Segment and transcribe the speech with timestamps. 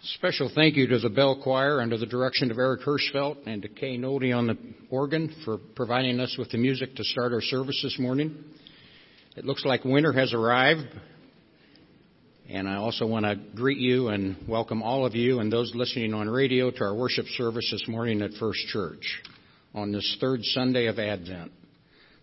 [0.00, 3.68] Special thank you to the Bell Choir under the direction of Eric Hirschfeld and to
[3.68, 4.56] Kay Nody on the
[4.90, 8.44] organ for providing us with the music to start our service this morning.
[9.36, 10.86] It looks like winter has arrived,
[12.48, 16.14] and I also want to greet you and welcome all of you and those listening
[16.14, 19.20] on radio to our worship service this morning at First Church
[19.74, 21.50] on this third Sunday of Advent.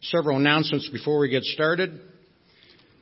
[0.02, 2.00] Several announcements before we get started.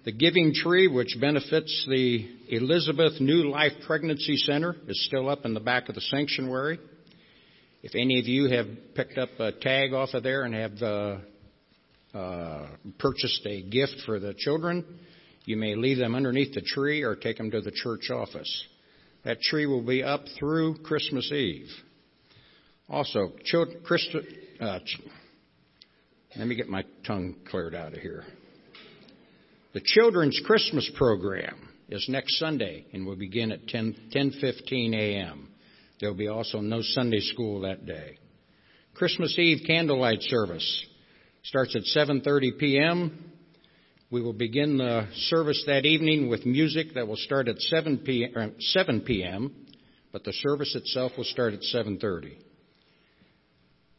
[0.06, 5.54] The Giving Tree, which benefits the Elizabeth New Life Pregnancy Center, is still up in
[5.54, 6.78] the back of the sanctuary.
[7.82, 11.18] If any of you have picked up a tag off of there and have uh,
[12.18, 12.68] uh,
[13.00, 14.84] purchased a gift for the children,
[15.46, 18.66] you may leave them underneath the tree or take them to the church office.
[19.24, 21.70] That tree will be up through Christmas Eve.
[22.90, 23.32] Also,
[23.86, 24.18] Christ,
[24.60, 24.80] uh,
[26.36, 28.26] let me get my tongue cleared out of here.
[29.74, 31.58] The children's Christmas program
[31.90, 35.50] is next Sunday and will begin at 10, 10:15 a.m.
[36.00, 38.20] There will be also no Sunday school that day.
[38.94, 40.86] Christmas Eve candlelight service
[41.42, 43.32] starts at 7:30 p.m.
[44.12, 48.54] We will begin the service that evening with music that will start at 7 p.m.
[48.60, 49.56] 7 p.m.,
[50.12, 52.38] but the service itself will start at 7:30.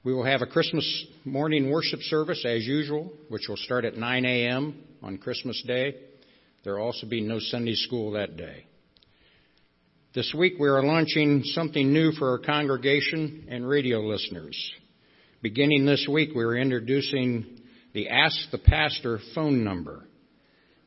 [0.05, 4.25] We will have a Christmas morning worship service as usual, which will start at 9
[4.27, 4.85] a.m.
[5.03, 5.95] on Christmas Day.
[6.63, 8.67] There will also be no Sunday school that day.
[10.15, 14.55] This week we are launching something new for our congregation and radio listeners.
[15.41, 17.61] Beginning this week, we are introducing
[17.95, 20.05] the Ask the Pastor phone number.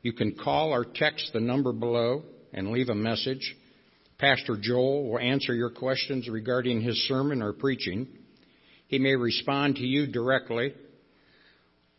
[0.02, 2.22] You can call or text the number below
[2.52, 3.56] and leave a message.
[4.18, 8.06] Pastor Joel will answer your questions regarding his sermon or preaching.
[8.88, 10.74] He may respond to you directly,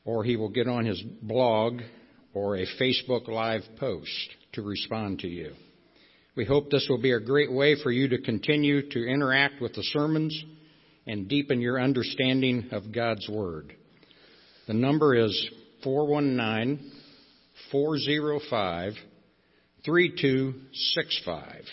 [0.03, 1.81] or he will get on his blog
[2.33, 5.53] or a Facebook Live post to respond to you.
[6.35, 9.73] We hope this will be a great way for you to continue to interact with
[9.73, 10.43] the sermons
[11.05, 13.73] and deepen your understanding of God's Word.
[14.67, 15.49] The number is
[15.83, 16.91] 419
[17.71, 18.93] 405
[19.85, 21.63] 3265.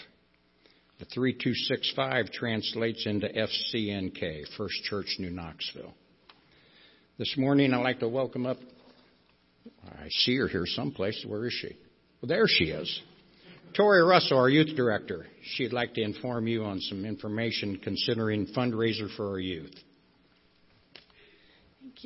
[0.99, 5.93] The 3265 translates into FCNK, First Church New Knoxville.
[7.19, 8.57] This morning I'd like to welcome up,
[9.87, 11.23] I see her here someplace.
[11.27, 11.77] Where is she?
[12.23, 13.03] Well, there she is.
[13.77, 15.27] Tori Russell, our youth director.
[15.43, 19.75] She'd like to inform you on some information considering fundraiser for our youth.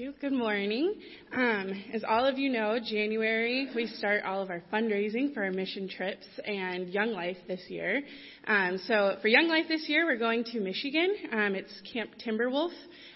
[0.01, 0.15] You.
[0.19, 0.95] Good morning.
[1.31, 5.51] Um, as all of you know, January we start all of our fundraising for our
[5.51, 8.01] mission trips and Young Life this year.
[8.47, 11.15] Um, so for Young Life this year, we're going to Michigan.
[11.31, 12.71] Um, it's Camp Timberwolf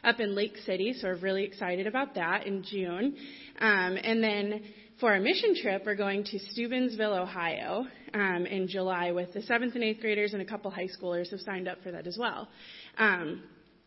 [0.04, 3.16] up in Lake City, so we're really excited about that in June.
[3.60, 4.60] Um, and then
[5.00, 9.74] for our mission trip, we're going to Steubenville, Ohio, um, in July with the seventh
[9.74, 12.46] and eighth graders and a couple high schoolers have signed up for that as well.
[12.98, 13.42] Um,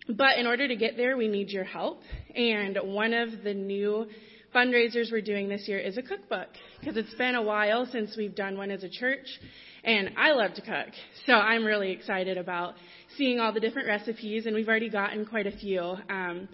[0.09, 2.01] but in order to get there, we need your help.
[2.35, 4.07] And one of the new
[4.55, 6.47] fundraisers we're doing this year is a cookbook
[6.79, 9.27] because it's been a while since we've done one as a church.
[9.83, 10.93] And I love to cook.
[11.25, 12.75] So I'm really excited about
[13.17, 15.81] seeing all the different recipes, and we've already gotten quite a few.
[16.09, 16.47] Um,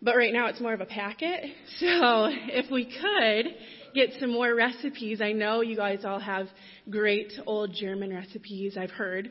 [0.00, 1.44] but right now it's more of a packet.
[1.80, 3.54] So if we could
[3.94, 6.48] get some more recipes, I know you guys all have
[6.90, 9.30] great old German recipes, I've heard.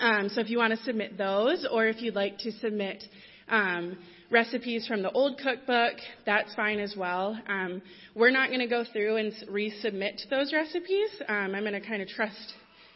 [0.00, 3.02] Um, so if you want to submit those, or if you'd like to submit
[3.48, 3.98] um,
[4.30, 5.94] recipes from the old cookbook,
[6.26, 7.38] that's fine as well.
[7.48, 7.82] Um,
[8.14, 11.10] we're not going to go through and resubmit those recipes.
[11.28, 12.54] Um, I'm going to kind of trust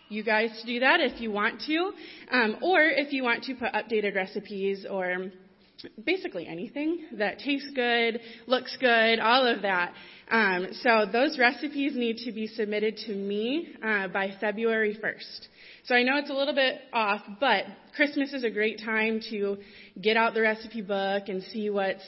[0.09, 1.93] you guys to do that if you want to,
[2.31, 5.33] um, or if you want to put updated recipes or
[6.05, 9.93] basically anything that tastes good, looks good, all of that.
[10.31, 15.49] Um, so those recipes need to be submitted to me uh, by February 1st.
[15.85, 17.65] So I know it's a little bit off, but
[17.97, 19.59] Christmas is a great time to
[20.01, 22.05] get out the recipe book and see what's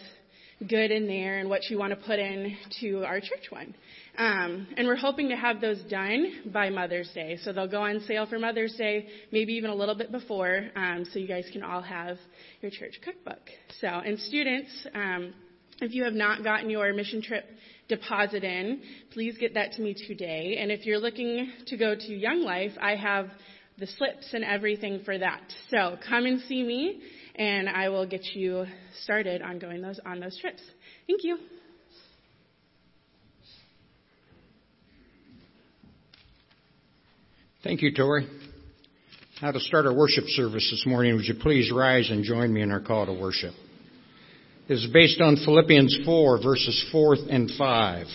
[0.60, 3.74] good in there and what you want to put in to our church one.
[4.16, 7.38] Um, and we're hoping to have those done by Mother's Day.
[7.42, 11.04] So they'll go on sale for Mother's Day, maybe even a little bit before, um,
[11.12, 12.18] so you guys can all have
[12.60, 13.40] your church cookbook.
[13.80, 15.34] So, and students, um,
[15.80, 17.44] if you have not gotten your mission trip
[17.88, 18.80] deposit in,
[19.12, 20.58] please get that to me today.
[20.60, 23.30] And if you're looking to go to Young Life, I have
[23.78, 25.42] the slips and everything for that.
[25.70, 27.00] So come and see me,
[27.36, 28.66] and I will get you
[29.02, 30.62] started on going those on those trips.
[31.06, 31.38] Thank you.
[37.62, 38.28] Thank you, Tori.
[39.40, 42.62] Now to start our worship service this morning, would you please rise and join me
[42.62, 43.54] in our call to worship?
[44.68, 48.06] It is based on Philippians 4, verses 4 and 5.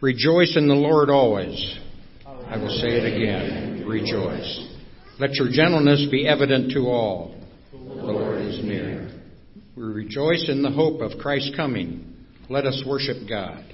[0.00, 1.78] Rejoice in the Lord always.
[2.24, 3.84] I will say it again.
[3.86, 4.68] Rejoice.
[5.18, 7.35] Let your gentleness be evident to all.
[9.76, 12.14] We rejoice in the hope of Christ's coming.
[12.48, 13.64] Let us worship God.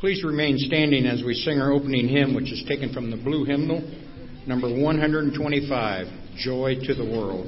[0.00, 3.44] Please remain standing as we sing our opening hymn, which is taken from the blue
[3.44, 3.82] hymnal,
[4.46, 6.06] number 125,
[6.36, 7.46] Joy to the World.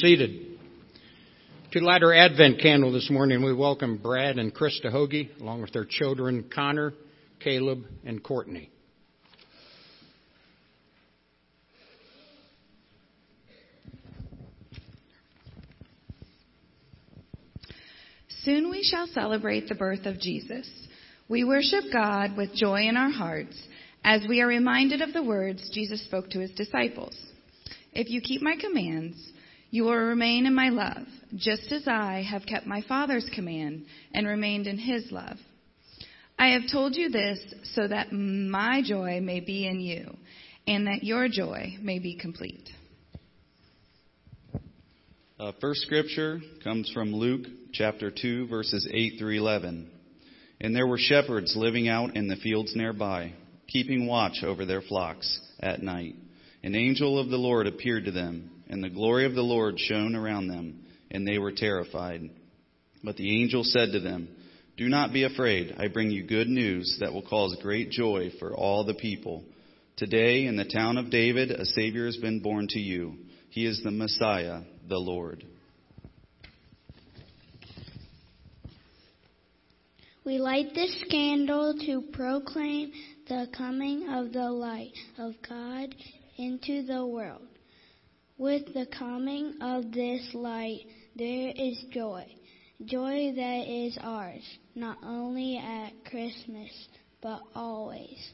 [0.00, 0.58] Seated.
[1.72, 5.72] To light our Advent candle this morning, we welcome Brad and Krista Hoagie, along with
[5.72, 6.94] their children Connor,
[7.40, 8.70] Caleb, and Courtney.
[18.44, 20.70] Soon we shall celebrate the birth of Jesus.
[21.28, 23.60] We worship God with joy in our hearts
[24.04, 27.16] as we are reminded of the words Jesus spoke to his disciples.
[27.92, 29.32] If you keep my commands,
[29.70, 31.06] you will remain in my love,
[31.36, 33.84] just as I have kept my Father's command
[34.14, 35.36] and remained in his love.
[36.38, 37.40] I have told you this
[37.74, 40.16] so that my joy may be in you
[40.66, 42.68] and that your joy may be complete.
[45.38, 49.90] Uh, first scripture comes from Luke chapter 2, verses 8 through 11.
[50.60, 53.32] And there were shepherds living out in the fields nearby,
[53.68, 56.16] keeping watch over their flocks at night.
[56.62, 60.14] An angel of the Lord appeared to them and the glory of the Lord shone
[60.14, 62.28] around them, and they were terrified.
[63.02, 64.28] But the angel said to them,
[64.76, 65.74] Do not be afraid.
[65.78, 69.44] I bring you good news that will cause great joy for all the people.
[69.96, 73.14] Today, in the town of David, a Savior has been born to you.
[73.50, 75.44] He is the Messiah, the Lord.
[80.24, 82.92] We light this candle to proclaim
[83.28, 85.94] the coming of the light of God
[86.36, 87.48] into the world.
[88.38, 92.24] With the coming of this light, there is joy.
[92.84, 94.44] Joy that is ours,
[94.76, 96.70] not only at Christmas,
[97.20, 98.32] but always.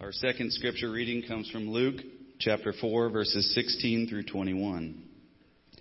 [0.00, 1.96] Our second scripture reading comes from Luke
[2.38, 5.02] chapter 4, verses 16 through 21.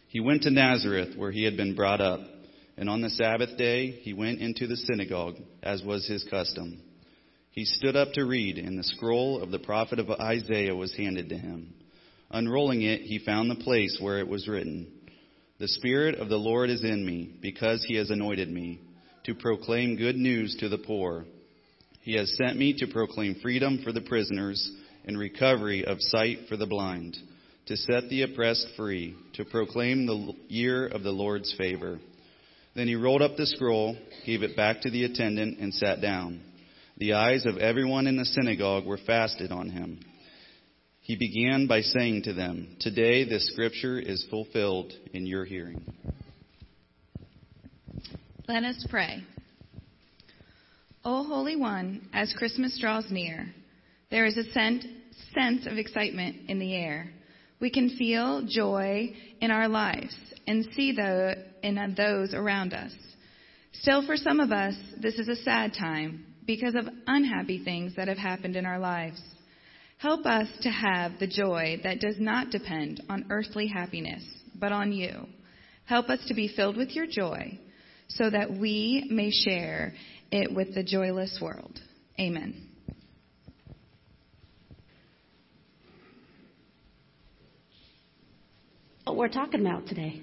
[0.07, 2.21] He went to Nazareth, where he had been brought up,
[2.77, 6.81] And on the Sabbath day he went into the synagogue, as was his custom.
[7.51, 11.29] He stood up to read, and the scroll of the prophet of Isaiah was handed
[11.29, 11.75] to him.
[12.31, 14.87] Unrolling it, he found the place where it was written,
[15.59, 18.81] The Spirit of the Lord is in me, because he has anointed me,
[19.25, 21.25] to proclaim good news to the poor.
[22.07, 24.71] He has sent me to proclaim freedom for the prisoners
[25.03, 27.17] and recovery of sight for the blind,
[27.65, 31.99] to set the oppressed free, to proclaim the year of the Lord's favor.
[32.77, 36.39] Then he rolled up the scroll, gave it back to the attendant, and sat down.
[36.97, 39.99] The eyes of everyone in the synagogue were fastened on him.
[41.01, 45.83] He began by saying to them, Today this scripture is fulfilled in your hearing.
[48.47, 49.25] Let us pray.
[51.09, 53.47] O Holy One, as Christmas draws near,
[54.11, 57.13] there is a sense of excitement in the air.
[57.61, 60.13] We can feel joy in our lives
[60.47, 62.91] and see the, in those around us.
[63.71, 68.09] Still, for some of us, this is a sad time because of unhappy things that
[68.09, 69.21] have happened in our lives.
[69.99, 74.25] Help us to have the joy that does not depend on earthly happiness,
[74.59, 75.25] but on you.
[75.85, 77.57] Help us to be filled with your joy
[78.09, 79.93] so that we may share
[80.31, 81.79] it with the joyless world.
[82.19, 82.67] Amen.
[89.03, 90.21] What we're talking about today.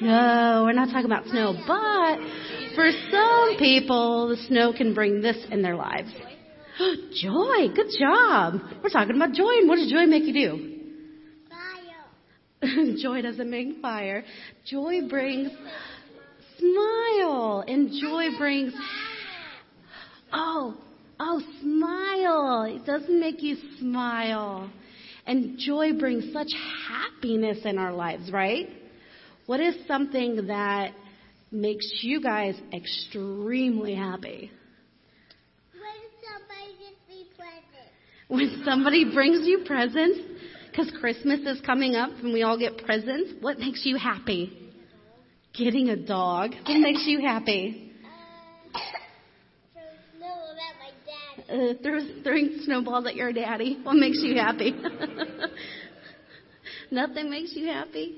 [0.00, 2.18] No, we're not talking about snow, but
[2.74, 6.12] for some people, the snow can bring this in their lives.
[7.22, 8.54] joy, good job.
[8.82, 10.80] We're talking about joy, and what does joy make you do?
[11.48, 12.94] Fire.
[13.02, 14.24] joy doesn't make fire.
[14.64, 15.50] Joy brings
[16.58, 18.72] smile, and joy brings.
[20.32, 20.76] Oh,
[21.20, 22.62] oh, smile.
[22.64, 24.70] It doesn't make you smile.
[25.26, 26.52] And joy brings such
[26.88, 28.68] happiness in our lives, right?
[29.46, 30.92] What is something that
[31.50, 34.50] makes you guys extremely happy?
[38.28, 40.20] When somebody brings you presents,
[40.70, 44.63] because Christmas is coming up and we all get presents, what makes you happy?
[45.56, 46.50] Getting a dog.
[46.66, 47.92] What makes you happy?
[51.48, 53.78] Uh, throw, throwing snowballs at your daddy.
[53.82, 54.72] What makes you happy?
[56.90, 58.16] Nothing makes you happy.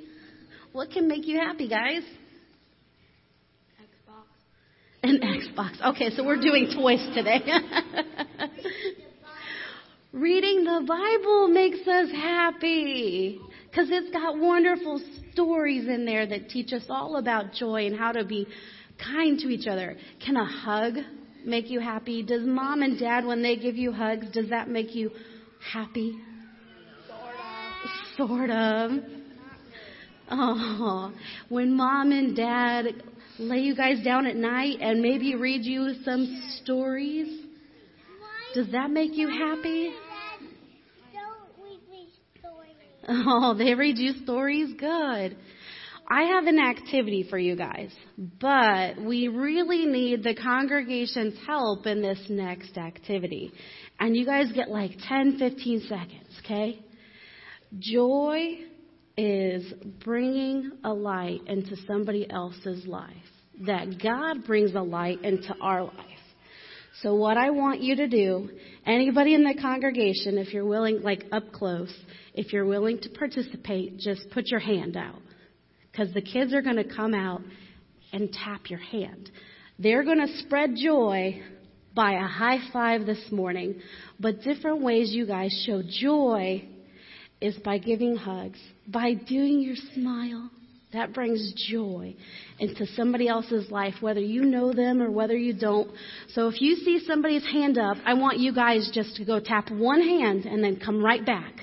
[0.73, 2.03] What can make you happy, guys?
[3.83, 4.25] Xbox.
[5.03, 5.79] An Xbox.
[5.95, 7.41] Okay, so we're doing toys today.
[10.13, 13.41] Reading the Bible makes us happy
[13.77, 15.03] because it's got wonderful
[15.33, 18.47] stories in there that teach us all about joy and how to be
[18.99, 19.99] kind to each other.
[20.25, 20.95] Can a hug
[21.45, 22.23] make you happy?
[22.23, 25.11] Does mom and dad, when they give you hugs, does that make you
[25.73, 26.19] happy?
[27.07, 27.35] Sort
[28.17, 28.29] of.
[28.29, 28.91] Sort of.
[30.31, 31.13] Oh,
[31.51, 33.03] when mom and dad
[33.39, 37.45] lay you guys down at night and maybe read you some stories,
[38.55, 39.93] does that make you happy?
[43.29, 44.75] Oh, they read you stories?
[44.79, 45.37] Good.
[46.09, 52.01] I have an activity for you guys, but we really need the congregation's help in
[52.01, 53.53] this next activity.
[53.99, 56.85] And you guys get like 10, 15 seconds, okay?
[57.79, 58.59] Joy
[59.17, 59.73] is
[60.05, 63.15] bringing a light into somebody else's life.
[63.67, 65.95] That God brings a light into our life.
[67.03, 68.51] So what I want you to do,
[68.87, 71.93] anybody in the congregation, if you're willing, like up close,
[72.37, 75.21] if you're willing to participate, just put your hand out.
[75.91, 77.41] Because the kids are going to come out
[78.13, 79.31] and tap your hand.
[79.79, 81.43] They're going to spread joy
[81.95, 83.81] by a high five this morning.
[84.21, 86.69] But different ways you guys show joy
[87.41, 90.51] is by giving hugs, by doing your smile.
[90.93, 92.15] That brings joy
[92.59, 95.91] into somebody else's life, whether you know them or whether you don't.
[96.29, 99.71] So if you see somebody's hand up, I want you guys just to go tap
[99.71, 101.55] one hand and then come right back.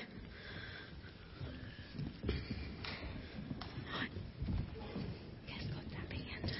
[5.48, 6.52] Guys, go tap a hand.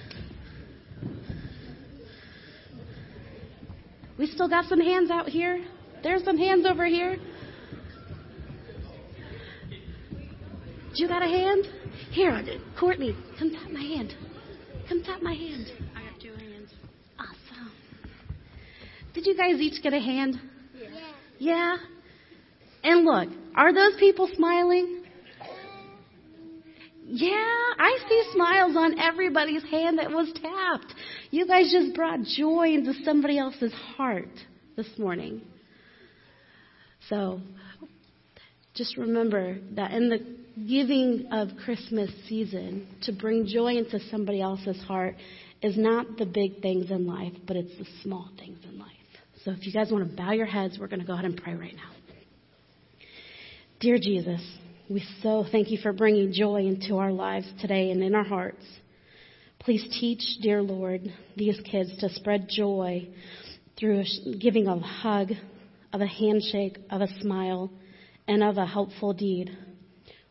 [4.25, 5.63] We still got some hands out here.
[6.03, 7.19] There's some hands over here.
[10.95, 11.67] You got a hand?
[12.11, 12.43] Here,
[12.81, 14.15] Courtney, come tap my hand.
[14.89, 15.67] Come tap my hand.
[15.95, 16.71] I got two hands.
[17.19, 17.71] Awesome.
[19.13, 20.41] Did you guys each get a hand?
[20.75, 20.89] Yeah.
[21.39, 21.77] Yeah?
[22.83, 25.05] And look, are those people smiling?
[25.39, 25.45] Uh,
[27.05, 30.95] yeah, I see smiles on everybody's hand that was tapped.
[31.31, 34.29] You guys just brought joy into somebody else's heart
[34.77, 35.43] this morning.
[37.09, 37.41] So,
[38.75, 40.19] just remember that in the
[40.69, 45.17] giving of Christmas season to bring joy into somebody else's heart
[45.63, 48.89] is not the big things in life, but it's the small things in life.
[49.45, 51.37] So if you guys want to bow your heads, we're going to go ahead and
[51.37, 51.91] pray right now.
[53.81, 54.41] Dear Jesus,
[54.89, 58.65] we so thank you for bringing joy into our lives today and in our hearts.
[59.59, 61.01] Please teach, dear Lord,
[61.37, 63.09] these kids to spread joy
[63.79, 64.05] through
[64.39, 65.31] giving of a hug,
[65.93, 67.71] of a handshake, of a smile,
[68.29, 69.57] and of a helpful deed.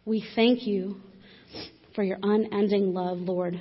[0.05, 0.97] We thank you
[1.95, 3.59] for your unending love, Lord.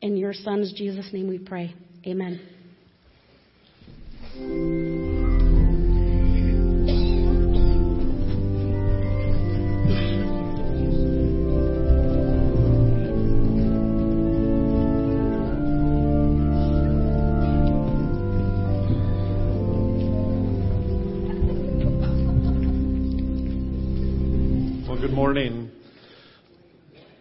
[0.00, 1.74] In your Son's Jesus' name we pray.
[2.06, 2.40] Amen.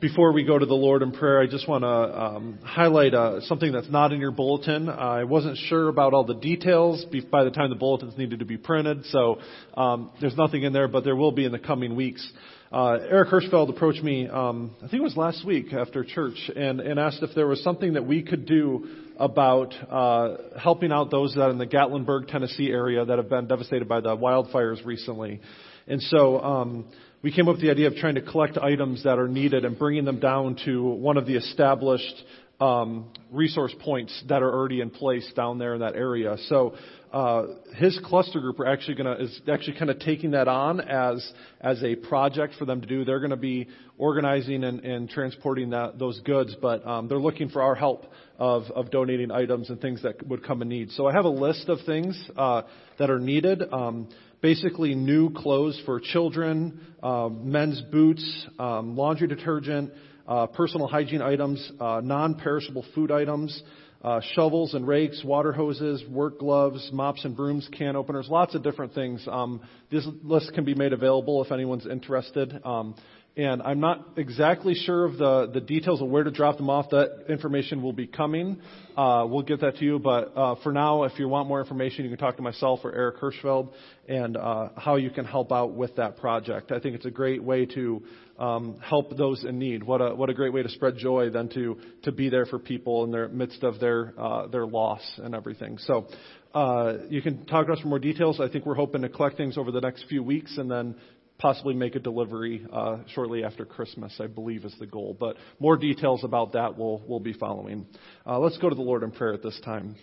[0.01, 3.39] Before we go to the Lord in prayer, I just want to um, highlight uh,
[3.41, 4.89] something that's not in your bulletin.
[4.89, 8.57] I wasn't sure about all the details by the time the bulletins needed to be
[8.57, 9.39] printed, so
[9.77, 12.29] um, there's nothing in there, but there will be in the coming weeks.
[12.69, 16.81] Uh, Eric Hirschfeld approached me, um, I think it was last week after church, and,
[16.81, 21.33] and asked if there was something that we could do about uh, helping out those
[21.35, 25.39] that are in the Gatlinburg, Tennessee area that have been devastated by the wildfires recently.
[25.87, 26.85] And so um,
[27.23, 29.77] we came up with the idea of trying to collect items that are needed and
[29.77, 32.23] bringing them down to one of the established
[32.59, 36.37] um, resource points that are already in place down there in that area.
[36.47, 36.75] So
[37.11, 37.43] uh,
[37.75, 41.33] his cluster group are actually going to is actually kind of taking that on as
[41.59, 43.03] as a project for them to do.
[43.03, 47.49] They're going to be organizing and, and transporting that those goods, but um, they're looking
[47.49, 48.05] for our help
[48.39, 50.91] of of donating items and things that would come in need.
[50.91, 52.61] So I have a list of things uh,
[52.97, 53.61] that are needed.
[53.73, 54.07] Um,
[54.41, 59.91] basically new clothes for children, uh, men's boots, um, laundry detergent,
[60.27, 63.61] uh, personal hygiene items, uh, non-perishable food items,
[64.03, 68.63] uh, shovels and rakes, water hoses, work gloves, mops and brooms, can openers, lots of
[68.63, 69.23] different things.
[69.29, 72.59] Um, this list can be made available if anyone's interested.
[72.65, 72.95] Um,
[73.37, 76.89] and I'm not exactly sure of the, the details of where to drop them off.
[76.89, 78.59] That information will be coming.
[78.97, 79.99] Uh, we'll get that to you.
[79.99, 82.93] But uh, for now, if you want more information, you can talk to myself or
[82.93, 83.71] Eric Hirschfeld
[84.09, 86.73] and uh, how you can help out with that project.
[86.73, 88.03] I think it's a great way to
[88.37, 89.83] um, help those in need.
[89.83, 92.59] What a what a great way to spread joy than to to be there for
[92.59, 95.77] people in the midst of their uh, their loss and everything.
[95.79, 96.07] So.
[96.53, 98.41] Uh, you can talk to us for more details.
[98.41, 100.95] I think we're hoping to collect things over the next few weeks and then
[101.41, 105.17] possibly make a delivery uh, shortly after Christmas, I believe is the goal.
[105.19, 107.87] But more details about that will will be following.
[108.25, 109.95] Uh, let's go to the Lord in prayer at this time.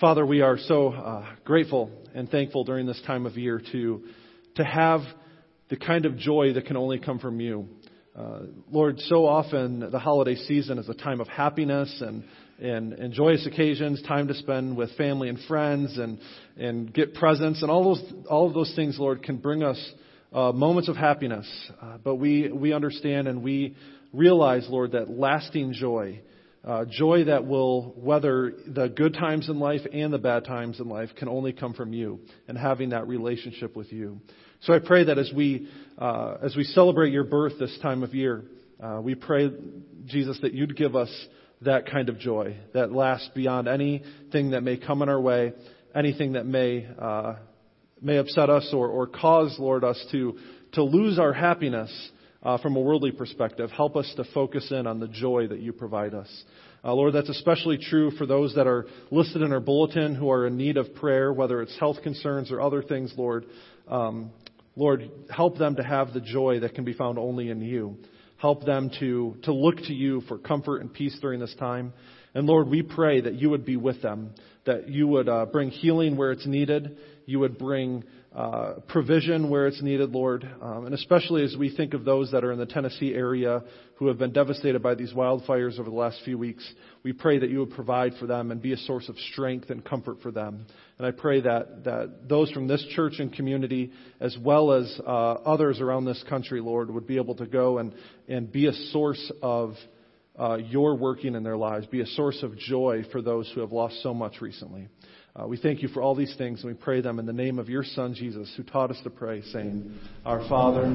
[0.00, 4.02] Father, we are so uh, grateful and thankful during this time of year to
[4.56, 5.02] to have
[5.68, 7.68] the kind of joy that can only come from you.
[8.16, 8.40] Uh,
[8.70, 12.24] Lord, so often the holiday season is a time of happiness and,
[12.60, 16.18] and, and joyous occasions, time to spend with family and friends and,
[16.56, 19.78] and get presents and all those, all of those things, Lord, can bring us
[20.32, 21.46] uh, moments of happiness,
[21.82, 23.76] uh, but we, we understand and we
[24.12, 26.20] realize, Lord, that lasting joy,
[26.64, 30.88] uh, joy that will weather the good times in life and the bad times in
[30.88, 34.20] life, can only come from you and having that relationship with you.
[34.62, 38.14] So I pray that as we uh, as we celebrate your birth this time of
[38.14, 38.44] year,
[38.82, 39.50] uh, we pray,
[40.06, 41.10] Jesus, that you'd give us
[41.62, 45.52] that kind of joy that lasts beyond anything that may come in our way,
[45.94, 47.34] anything that may uh,
[48.00, 50.38] may upset us or, or cause, Lord, us to,
[50.72, 51.90] to lose our happiness
[52.42, 53.70] uh, from a worldly perspective.
[53.70, 56.44] Help us to focus in on the joy that you provide us.
[56.82, 60.46] Uh, Lord, that's especially true for those that are listed in our bulletin who are
[60.46, 63.44] in need of prayer, whether it's health concerns or other things, Lord.
[63.86, 64.30] Um,
[64.76, 67.98] Lord, help them to have the joy that can be found only in you.
[68.38, 71.92] Help them to, to look to you for comfort and peace during this time.
[72.34, 74.32] And Lord, we pray that you would be with them,
[74.64, 76.96] that you would uh, bring healing where it's needed,
[77.30, 78.02] you would bring
[78.34, 80.48] uh, provision where it's needed, Lord.
[80.60, 83.62] Um, and especially as we think of those that are in the Tennessee area
[83.96, 86.68] who have been devastated by these wildfires over the last few weeks,
[87.04, 89.84] we pray that you would provide for them and be a source of strength and
[89.84, 90.66] comfort for them.
[90.98, 95.10] And I pray that, that those from this church and community, as well as uh,
[95.10, 97.94] others around this country, Lord, would be able to go and,
[98.28, 99.74] and be a source of
[100.36, 103.72] uh, your working in their lives, be a source of joy for those who have
[103.72, 104.88] lost so much recently.
[105.36, 107.58] Uh, we thank you for all these things, and we pray them in the name
[107.58, 110.86] of your Son, Jesus, who taught us to pray, saying, Our Father,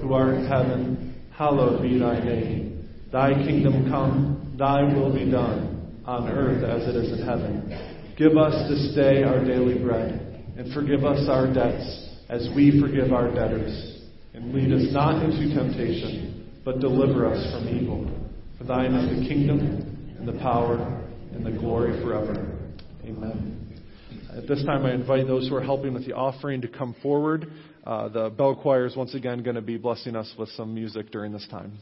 [0.00, 2.88] who art in heaven, hallowed be thy name.
[3.12, 8.14] Thy kingdom come, thy will be done, on earth as it is in heaven.
[8.16, 13.12] Give us this day our daily bread, and forgive us our debts, as we forgive
[13.12, 14.00] our debtors.
[14.32, 18.10] And lead us not into temptation, but deliver us from evil.
[18.56, 20.76] For thine is the kingdom, and the power,
[21.32, 22.58] and the glory forever.
[23.04, 23.71] Amen.
[24.34, 27.52] At this time, I invite those who are helping with the offering to come forward.
[27.84, 31.10] Uh, the bell choir is once again going to be blessing us with some music
[31.10, 31.78] during this time.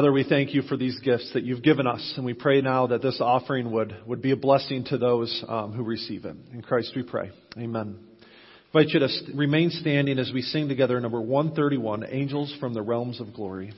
[0.00, 2.86] Father, we thank you for these gifts that you've given us, and we pray now
[2.86, 6.34] that this offering would, would be a blessing to those um, who receive it.
[6.54, 7.30] In Christ we pray.
[7.58, 7.98] Amen.
[8.72, 12.80] I invite you to remain standing as we sing together number 131, Angels from the
[12.80, 13.74] Realms of Glory.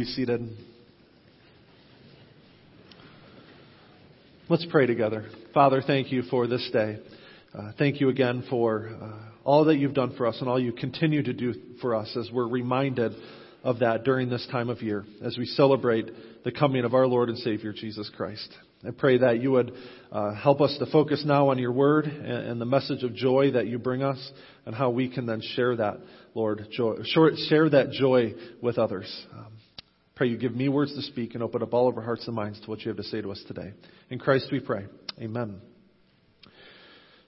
[0.00, 0.40] Be seated.
[4.48, 5.26] Let's pray together.
[5.52, 7.00] Father, thank you for this day.
[7.52, 9.12] Uh, thank you again for uh,
[9.44, 12.30] all that you've done for us and all you continue to do for us as
[12.32, 13.12] we're reminded
[13.62, 16.10] of that during this time of year as we celebrate
[16.44, 18.48] the coming of our Lord and Savior, Jesus Christ.
[18.86, 19.74] I pray that you would
[20.10, 23.50] uh, help us to focus now on your word and, and, the message of joy
[23.50, 24.32] that you bring us
[24.64, 25.98] and how we can then share that,
[26.34, 28.32] Lord, joy, share that joy
[28.62, 29.26] with others.
[29.36, 29.49] Um,
[30.20, 32.36] Pray you give me words to speak and open up all of our hearts and
[32.36, 33.72] minds to what you have to say to us today.
[34.10, 34.84] In Christ we pray.
[35.18, 35.62] Amen.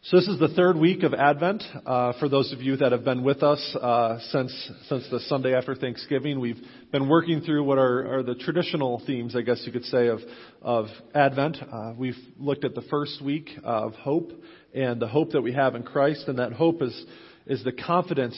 [0.03, 1.63] So this is the third week of Advent.
[1.87, 5.55] Uh, for those of you that have been with us uh, since since the Sunday
[5.55, 9.73] after Thanksgiving, we've been working through what are, are the traditional themes, I guess you
[9.73, 10.19] could say, of
[10.61, 11.57] of Advent.
[11.63, 14.33] Uh, we've looked at the first week of hope
[14.75, 17.07] and the hope that we have in Christ, and that hope is
[17.47, 18.37] is the confidence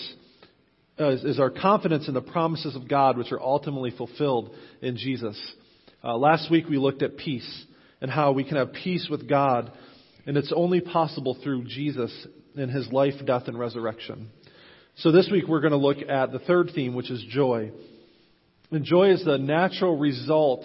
[0.98, 4.96] uh, is, is, our confidence in the promises of God, which are ultimately fulfilled in
[4.96, 5.40] Jesus.
[6.02, 7.64] Uh, last week we looked at peace
[8.00, 9.72] and how we can have peace with God,
[10.26, 12.12] and it's only possible through Jesus
[12.54, 14.30] in his life, death, and resurrection.
[14.96, 17.72] So this week we're going to look at the third theme, which is joy.
[18.70, 20.64] And joy is the natural result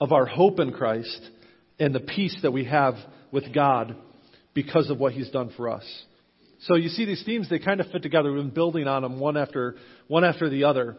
[0.00, 1.30] of our hope in Christ
[1.78, 2.94] and the peace that we have
[3.30, 3.96] with God
[4.54, 5.84] because of what he's done for us.
[6.64, 8.32] So you see these themes, they kind of fit together.
[8.32, 9.76] We've been building on them one after,
[10.08, 10.96] one after the other.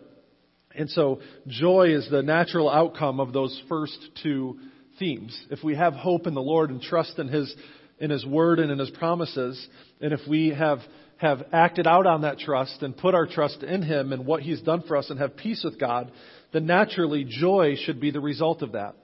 [0.76, 4.60] And so joy is the natural outcome of those first two
[5.00, 5.38] themes.
[5.50, 7.54] If we have hope in the Lord and trust in His,
[8.00, 9.68] in His Word and in His promises,
[10.00, 10.80] and if we have,
[11.18, 14.62] have acted out on that trust and put our trust in Him and what He's
[14.62, 16.12] done for us and have peace with God,
[16.54, 18.96] then naturally joy should be the result of that.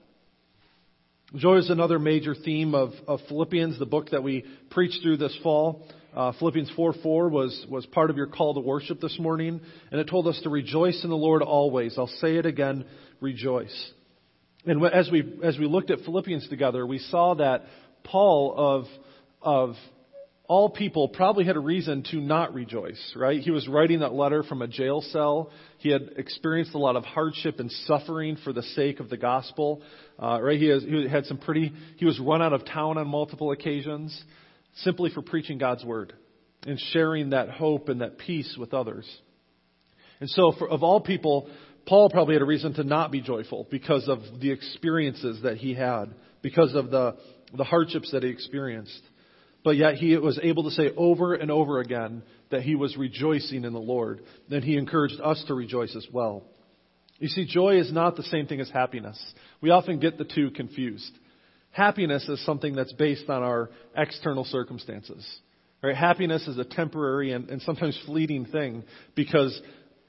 [1.33, 5.37] Joy is another major theme of, of Philippians, the book that we preached through this
[5.41, 5.87] fall.
[6.13, 9.61] Uh, Philippians 4 4 was, was part of your call to worship this morning,
[9.91, 11.97] and it told us to rejoice in the Lord always.
[11.97, 12.83] I'll say it again,
[13.21, 13.91] rejoice.
[14.65, 17.63] And as we, as we looked at Philippians together, we saw that
[18.03, 18.85] Paul of,
[19.41, 19.75] of
[20.51, 23.39] all people probably had a reason to not rejoice, right?
[23.39, 25.49] He was writing that letter from a jail cell.
[25.77, 29.81] He had experienced a lot of hardship and suffering for the sake of the gospel,
[30.21, 30.59] uh, right?
[30.59, 34.25] He, has, he had some pretty, he was run out of town on multiple occasions
[34.79, 36.11] simply for preaching God's word
[36.67, 39.09] and sharing that hope and that peace with others.
[40.19, 41.49] And so, for, of all people,
[41.85, 45.75] Paul probably had a reason to not be joyful because of the experiences that he
[45.75, 47.15] had, because of the,
[47.55, 49.01] the hardships that he experienced.
[49.63, 53.63] But yet he was able to say over and over again that he was rejoicing
[53.63, 54.21] in the Lord.
[54.49, 56.43] Then he encouraged us to rejoice as well.
[57.19, 59.21] You see, joy is not the same thing as happiness.
[59.61, 61.11] We often get the two confused.
[61.69, 65.25] Happiness is something that's based on our external circumstances.
[65.83, 65.95] Right?
[65.95, 68.83] Happiness is a temporary and, and sometimes fleeting thing
[69.15, 69.59] because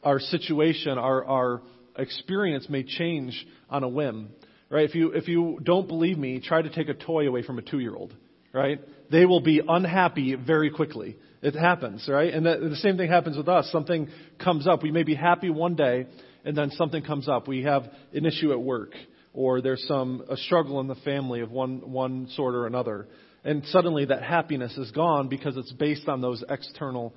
[0.03, 1.63] our situation, our, our
[1.97, 4.31] experience may change on a whim.
[4.71, 4.89] Right?
[4.89, 7.63] If you, if you don't believe me, try to take a toy away from a
[7.63, 8.15] two year old.
[8.55, 8.81] Right?
[9.11, 11.17] They will be unhappy very quickly.
[11.43, 12.33] It happens, right?
[12.33, 13.69] And the, same thing happens with us.
[13.73, 14.09] Something
[14.43, 14.83] comes up.
[14.83, 16.07] We may be happy one day,
[16.45, 17.49] and then something comes up.
[17.49, 18.93] We have an issue at work,
[19.33, 23.09] or there's some a struggle in the family of one one sort or another,
[23.45, 27.13] and suddenly that happiness is gone because it's based on those external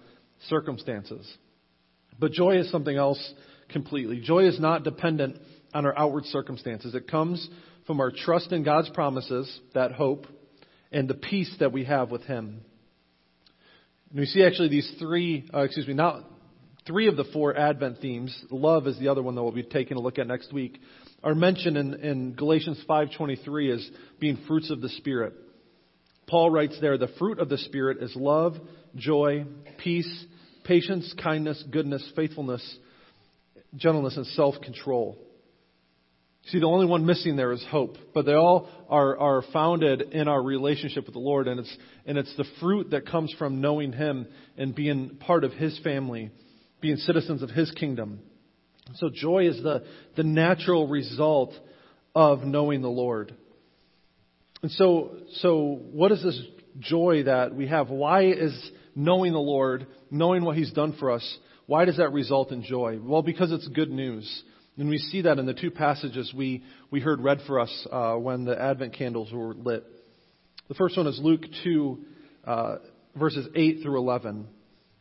[0.48, 1.32] circumstances.
[2.18, 3.34] But joy is something else
[3.70, 4.22] completely.
[4.22, 5.38] Joy is not dependent
[5.74, 6.96] on our outward circumstances.
[6.96, 7.48] It comes
[7.86, 10.26] from our trust in God's promises, that hope,
[10.92, 12.62] and the peace that we have with Him.
[14.10, 16.24] And we see actually these three, uh, excuse me, not
[16.86, 18.36] three of the four Advent themes.
[18.52, 20.80] Love is the other one that we'll be taking a look at next week.
[21.24, 25.34] Are mentioned in, in Galatians 5:23 as being fruits of the Spirit.
[26.28, 28.56] Paul writes there, the fruit of the Spirit is love,
[28.96, 29.46] joy,
[29.78, 30.26] peace,
[30.64, 32.78] patience, kindness, goodness, faithfulness,
[33.76, 35.18] gentleness, and self-control.
[36.48, 40.28] See, the only one missing there is hope, but they all are, are founded in
[40.28, 43.92] our relationship with the Lord, and it's, and it's the fruit that comes from knowing
[43.92, 46.30] Him and being part of His family,
[46.82, 48.20] being citizens of His kingdom.
[48.96, 49.86] So joy is the,
[50.16, 51.54] the natural result
[52.14, 53.36] of knowing the Lord.
[54.62, 56.40] And so, so what is this
[56.80, 57.90] joy that we have?
[57.90, 62.52] Why is knowing the Lord, knowing what He's done for us, why does that result
[62.52, 63.00] in joy?
[63.02, 64.44] Well, because it's good news.
[64.78, 68.16] And we see that in the two passages we, we heard read for us uh,
[68.16, 69.86] when the Advent candles were lit.
[70.68, 72.00] The first one is Luke 2,
[72.46, 72.76] uh,
[73.16, 74.48] verses 8 through 11.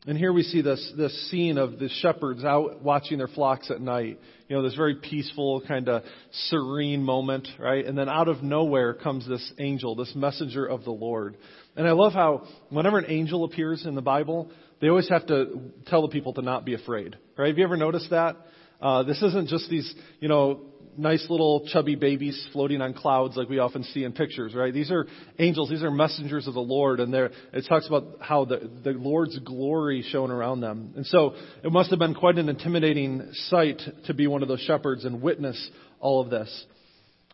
[0.06, 3.80] And here we see this, this scene of the shepherds out watching their flocks at
[3.80, 4.20] night.
[4.48, 6.02] You know, this very peaceful, kind of
[6.48, 7.84] serene moment, right?
[7.84, 11.38] And then out of nowhere comes this angel, this messenger of the Lord.
[11.74, 14.50] And I love how whenever an angel appears in the Bible,
[14.80, 17.48] they always have to tell the people to not be afraid, right?
[17.48, 18.36] Have you ever noticed that?
[18.84, 20.60] Uh, this isn't just these, you know,
[20.98, 24.74] nice little chubby babies floating on clouds like we often see in pictures, right?
[24.74, 25.06] These are
[25.38, 25.70] angels.
[25.70, 30.04] These are messengers of the Lord, and it talks about how the the Lord's glory
[30.10, 30.92] shone around them.
[30.96, 34.60] And so it must have been quite an intimidating sight to be one of those
[34.60, 36.66] shepherds and witness all of this.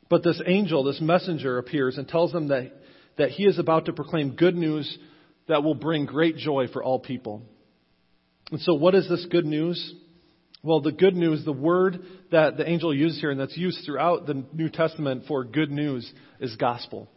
[0.08, 2.70] But this angel, this messenger, appears and tells them that
[3.18, 4.98] that he is about to proclaim good news
[5.48, 7.42] that will bring great joy for all people.
[8.52, 9.94] And so, what is this good news?
[10.62, 12.00] Well, the good news, the word
[12.32, 16.10] that the angel used here and that's used throughout the New Testament for good news
[16.38, 17.08] is gospel.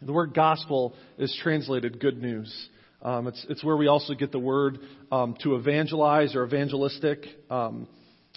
[0.00, 2.68] The word gospel is translated good news.
[3.02, 4.78] Um, it's, it's where we also get the word
[5.10, 7.24] um, to evangelize or evangelistic.
[7.50, 7.88] Um,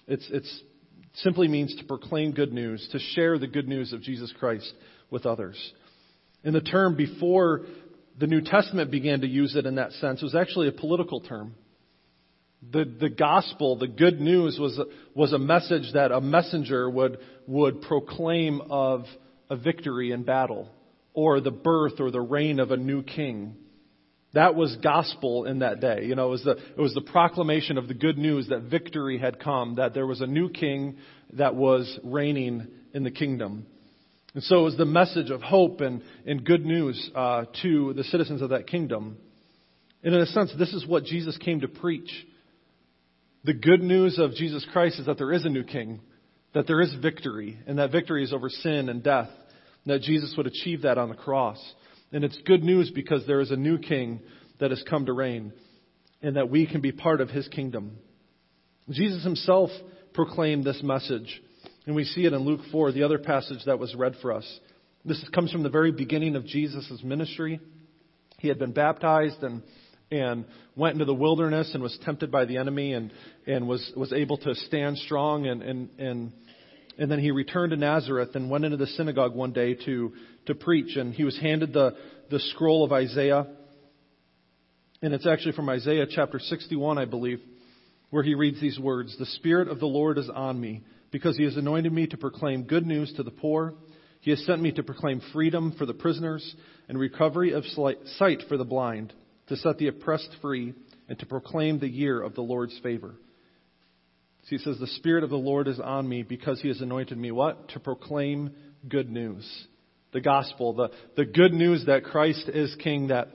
[0.08, 0.62] it's, it's
[1.16, 4.74] simply means to proclaim good news, to share the good news of Jesus Christ
[5.12, 5.58] with others.
[6.44, 7.62] And the term before
[8.20, 11.54] the New Testament began to use it in that sense was actually a political term.
[12.72, 14.80] The, the gospel, the good news, was,
[15.14, 19.06] was a message that a messenger would, would proclaim of
[19.50, 20.70] a victory in battle,
[21.14, 23.56] or the birth or the reign of a new king.
[24.34, 26.06] That was gospel in that day.
[26.06, 29.20] You know, it was, the, it was the proclamation of the good news that victory
[29.20, 30.98] had come, that there was a new king
[31.34, 33.68] that was reigning in the kingdom.
[34.34, 38.04] And so it was the message of hope and, and good news uh, to the
[38.06, 39.18] citizens of that kingdom.
[40.04, 42.12] And in a sense, this is what Jesus came to preach.
[43.46, 46.00] The good news of Jesus Christ is that there is a new king,
[46.54, 49.28] that there is victory, and that victory is over sin and death,
[49.84, 51.60] and that Jesus would achieve that on the cross.
[52.14, 54.22] And it's good news because there is a new king
[54.62, 55.52] that has come to reign,
[56.22, 57.98] and that we can be part of his kingdom.
[58.90, 59.72] Jesus himself
[60.14, 61.42] proclaimed this message,
[61.86, 64.60] and we see it in Luke 4, the other passage that was read for us.
[65.04, 67.60] This comes from the very beginning of Jesus' ministry.
[68.38, 69.64] He had been baptized and
[70.14, 70.46] and
[70.76, 73.12] went into the wilderness and was tempted by the enemy and,
[73.48, 75.48] and was, was able to stand strong.
[75.48, 76.32] And, and, and,
[76.98, 80.14] and then he returned to Nazareth and went into the synagogue one day to,
[80.46, 80.96] to preach.
[80.96, 81.96] And he was handed the,
[82.30, 83.48] the scroll of Isaiah.
[85.02, 87.42] And it's actually from Isaiah chapter 61, I believe,
[88.12, 91.44] where he reads these words The Spirit of the Lord is on me, because he
[91.44, 93.74] has anointed me to proclaim good news to the poor.
[94.22, 96.56] He has sent me to proclaim freedom for the prisoners
[96.88, 99.12] and recovery of sight for the blind,
[99.48, 100.74] to set the oppressed free,
[101.10, 103.16] and to proclaim the year of the Lord's favor.
[104.44, 107.18] So he says, The Spirit of the Lord is on me because he has anointed
[107.18, 107.70] me what?
[107.70, 108.52] To proclaim
[108.88, 109.50] good news.
[110.12, 113.30] The gospel, the, the good news that Christ is King, that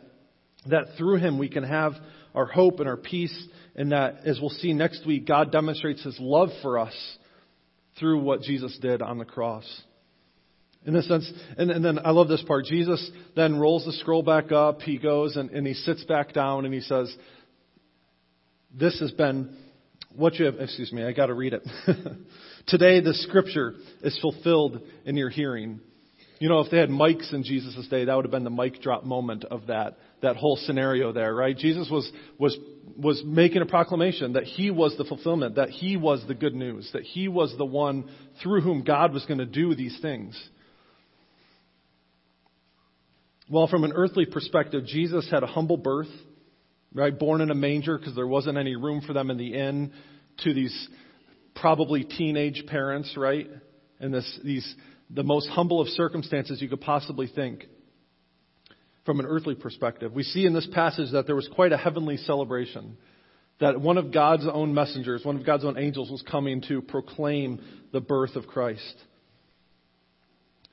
[0.66, 1.92] that through him we can have
[2.34, 3.36] our hope and our peace,
[3.74, 6.94] and that, as we'll see next week, God demonstrates his love for us
[7.98, 9.64] through what Jesus did on the cross.
[10.87, 12.64] In a sense, and, and then I love this part.
[12.64, 14.81] Jesus then rolls the scroll back up.
[14.81, 17.14] He goes and, and he sits back down and he says,
[18.72, 19.57] This has been
[20.16, 21.62] what you have, excuse me, I got to read it.
[22.66, 25.81] Today, the scripture is fulfilled in your hearing.
[26.39, 28.81] You know, if they had mics in Jesus' day, that would have been the mic
[28.81, 31.57] drop moment of that, that whole scenario there, right?
[31.57, 32.57] Jesus was, was,
[32.97, 36.89] was making a proclamation that he was the fulfillment, that he was the good news,
[36.93, 38.09] that he was the one
[38.43, 40.41] through whom God was going to do these things.
[43.51, 46.11] Well, from an earthly perspective, Jesus had a humble birth,
[46.92, 47.16] right?
[47.16, 49.92] Born in a manger because there wasn't any room for them in the inn
[50.44, 50.88] to these
[51.55, 53.49] probably teenage parents, right?
[54.01, 54.74] And this, these
[55.11, 57.64] the most humble of circumstances you could possibly think
[59.05, 60.12] from an earthly perspective.
[60.12, 62.99] We see in this passage that there was quite a heavenly celebration.
[63.61, 67.61] That one of God's own messengers, one of God's own angels, was coming to proclaim
[67.92, 68.94] the birth of Christ.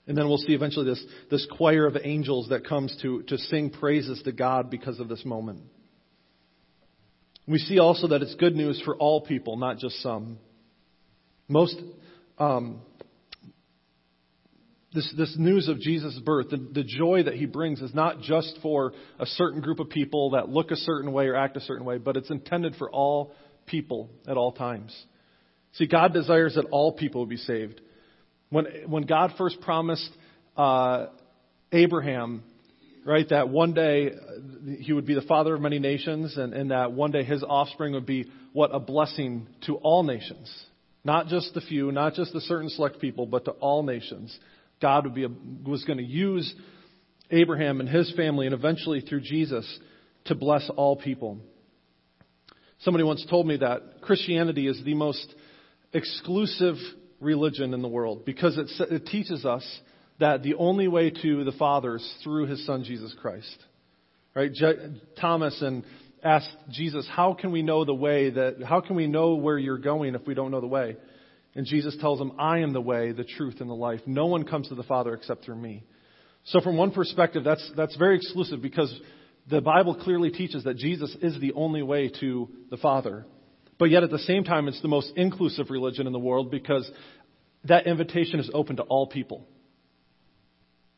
[0.08, 3.72] And then we'll see eventually this, this choir of angels that comes to, to sing
[3.72, 5.62] praises to God because of this moment.
[7.48, 10.38] We see also that it's good news for all people, not just some.
[11.48, 11.80] Most
[12.38, 12.82] um,
[14.96, 18.58] this, this news of Jesus' birth, the, the joy that he brings is not just
[18.64, 21.86] for a certain group of people that look a certain way or act a certain
[21.86, 23.34] way, but it's intended for all
[23.66, 24.96] people at all times.
[25.74, 27.82] See, God desires that all people be saved.
[28.56, 30.10] When, when God first promised
[30.56, 31.08] uh,
[31.74, 32.42] Abraham,
[33.04, 34.12] right, that one day
[34.80, 37.92] he would be the father of many nations and, and that one day his offspring
[37.96, 38.74] would be what?
[38.74, 40.50] A blessing to all nations.
[41.04, 44.34] Not just the few, not just the certain select people, but to all nations.
[44.82, 45.30] God would be a,
[45.70, 46.56] was going to use
[47.32, 49.68] Abraham and his family and eventually through Jesus
[50.28, 51.40] to bless all people.
[52.80, 55.28] Somebody once told me that Christianity is the most
[55.92, 56.76] exclusive
[57.20, 59.66] religion in the world because it, it teaches us
[60.20, 63.58] that the only way to the Father is through his son Jesus Christ.
[64.34, 64.52] Right?
[64.52, 65.84] Je- Thomas and
[66.24, 69.78] asked Jesus, "How can we know the way that how can we know where you're
[69.78, 70.98] going if we don't know the way?"
[71.56, 74.02] And Jesus tells him, I am the way, the truth, and the life.
[74.06, 75.84] No one comes to the Father except through me.
[76.46, 78.94] So, from one perspective, that's, that's very exclusive because
[79.50, 83.26] the Bible clearly teaches that Jesus is the only way to the Father.
[83.78, 86.90] But yet, at the same time, it's the most inclusive religion in the world because
[87.66, 89.46] that invitation is open to all people.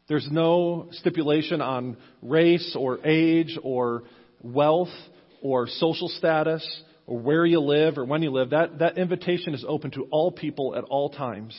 [0.07, 4.03] There's no stipulation on race or age or
[4.41, 4.93] wealth
[5.41, 6.65] or social status
[7.05, 10.31] or where you live or when you live, that, that invitation is open to all
[10.31, 11.57] people at all times.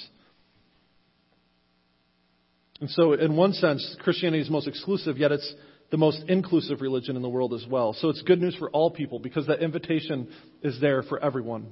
[2.80, 5.54] And so, in one sense, Christianity is most exclusive, yet it's
[5.90, 7.94] the most inclusive religion in the world as well.
[7.94, 10.28] So it's good news for all people because that invitation
[10.62, 11.66] is there for everyone.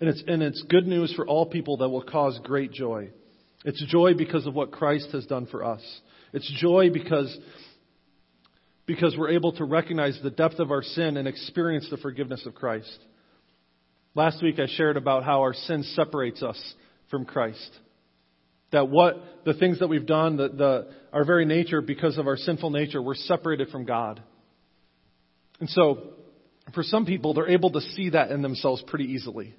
[0.00, 3.10] And it's, and it's good news for all people that will cause great joy.
[3.64, 5.82] It's joy because of what Christ has done for us.
[6.32, 7.36] It's joy because
[8.86, 12.54] because we're able to recognize the depth of our sin and experience the forgiveness of
[12.54, 12.98] Christ.
[14.14, 16.58] Last week I shared about how our sin separates us
[17.10, 17.70] from Christ.
[18.70, 22.36] That what the things that we've done, the, the, our very nature, because of our
[22.36, 24.22] sinful nature, we're separated from God.
[25.60, 26.10] And so,
[26.74, 29.54] for some people, they're able to see that in themselves pretty easily.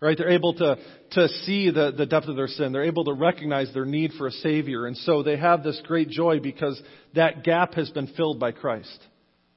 [0.00, 0.16] Right?
[0.16, 0.76] They're able to,
[1.12, 2.72] to see the, the depth of their sin.
[2.72, 4.86] They're able to recognize their need for a Savior.
[4.86, 6.80] And so they have this great joy because
[7.16, 8.96] that gap has been filled by Christ.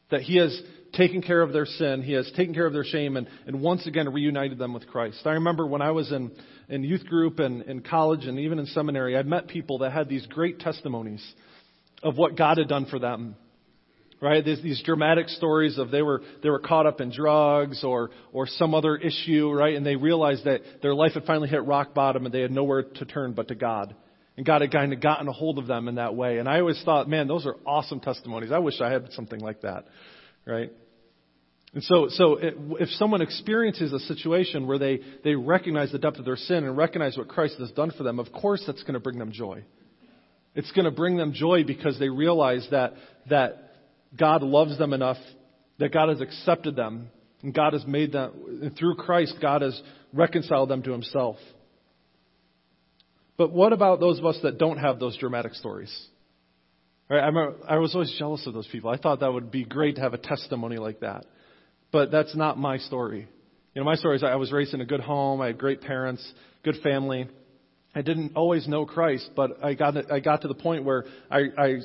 [0.09, 0.59] That He has
[0.93, 2.01] taken care of their sin.
[2.01, 5.21] He has taken care of their shame and, and once again reunited them with Christ.
[5.25, 6.31] I remember when I was in,
[6.69, 10.09] in youth group and in college and even in seminary, I met people that had
[10.09, 11.25] these great testimonies
[12.03, 13.35] of what God had done for them
[14.21, 14.45] right?
[14.45, 18.47] There's these dramatic stories of they were they were caught up in drugs or or
[18.47, 19.75] some other issue, right?
[19.75, 22.83] And they realized that their life had finally hit rock bottom and they had nowhere
[22.83, 23.95] to turn but to God.
[24.37, 26.37] And God had kind of gotten a hold of them in that way.
[26.37, 28.51] And I always thought, man, those are awesome testimonies.
[28.51, 29.85] I wish I had something like that,
[30.45, 30.71] right?
[31.73, 36.25] And so, so if someone experiences a situation where they, they recognize the depth of
[36.25, 38.99] their sin and recognize what Christ has done for them, of course that's going to
[38.99, 39.63] bring them joy.
[40.53, 42.95] It's going to bring them joy because they realize that,
[43.29, 43.71] that
[44.17, 45.17] God loves them enough
[45.81, 47.09] that God has accepted them
[47.41, 49.79] and God has made them, through Christ, God has
[50.13, 51.37] reconciled them to himself.
[53.35, 55.91] But what about those of us that don't have those dramatic stories?
[57.09, 57.23] Right?
[57.23, 58.91] I, I was always jealous of those people.
[58.91, 61.25] I thought that would be great to have a testimony like that.
[61.91, 63.27] But that's not my story.
[63.73, 65.41] You know, my story is I was raised in a good home.
[65.41, 66.25] I had great parents,
[66.63, 67.27] good family.
[67.93, 71.41] I didn't always know Christ, but I got I got to the point where I,
[71.57, 71.75] I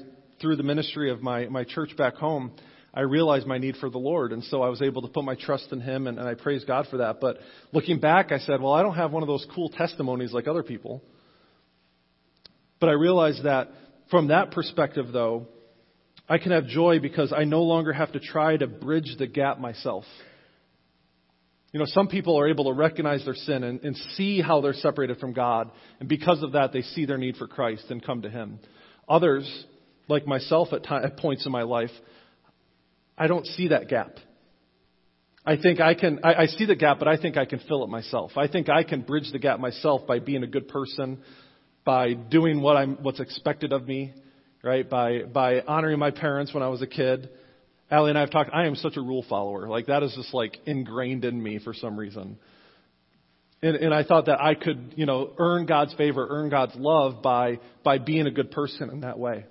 [0.40, 2.52] through the ministry of my my church back home,
[2.94, 5.34] I realized my need for the Lord, and so I was able to put my
[5.34, 7.20] trust in Him, and, and I praise God for that.
[7.20, 7.38] But
[7.72, 10.62] looking back, I said, well, I don't have one of those cool testimonies like other
[10.62, 11.02] people.
[12.80, 13.68] But I realized that
[14.10, 15.46] from that perspective, though,
[16.28, 19.60] I can have joy because I no longer have to try to bridge the gap
[19.60, 20.04] myself.
[21.72, 24.72] You know, some people are able to recognize their sin and, and see how they're
[24.72, 25.70] separated from God,
[26.00, 28.58] and because of that, they see their need for Christ and come to Him.
[29.08, 29.66] Others,
[30.08, 31.90] like myself at, t- at points in my life,
[33.18, 34.16] I don't see that gap.
[35.44, 37.84] I think I can, I, I see the gap, but I think I can fill
[37.84, 38.32] it myself.
[38.36, 41.18] I think I can bridge the gap myself by being a good person,
[41.84, 44.12] by doing what I'm, what's expected of me,
[44.62, 44.88] right?
[44.88, 47.28] By, by honoring my parents when I was a kid.
[47.90, 49.68] Allie and I have talked, I am such a rule follower.
[49.68, 52.38] Like that is just like ingrained in me for some reason.
[53.62, 57.22] And, and I thought that I could, you know, earn God's favor, earn God's love
[57.22, 59.46] by, by being a good person in that way.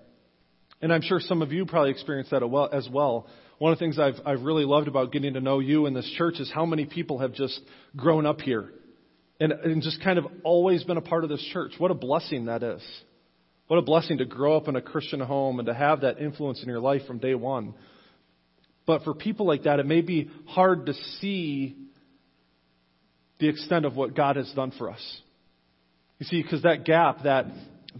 [0.82, 2.44] And I'm sure some of you probably experienced that
[2.74, 3.28] as well.
[3.58, 6.10] One of the things I've, I've really loved about getting to know you in this
[6.18, 7.60] church is how many people have just
[7.96, 8.70] grown up here
[9.40, 11.72] and, and just kind of always been a part of this church.
[11.78, 12.82] What a blessing that is.
[13.68, 16.62] What a blessing to grow up in a Christian home and to have that influence
[16.62, 17.74] in your life from day one.
[18.86, 21.76] But for people like that, it may be hard to see
[23.40, 25.22] the extent of what God has done for us.
[26.20, 27.48] You see, because that gap, that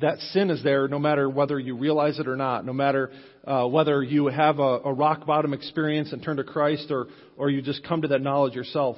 [0.02, 3.12] that sin is there no matter whether you realize it or not, no matter
[3.46, 7.08] uh, whether you have a, a rock bottom experience and turn to Christ or,
[7.38, 8.98] or you just come to that knowledge yourself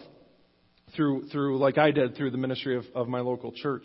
[0.96, 3.84] through, through like I did through the ministry of, of my local church.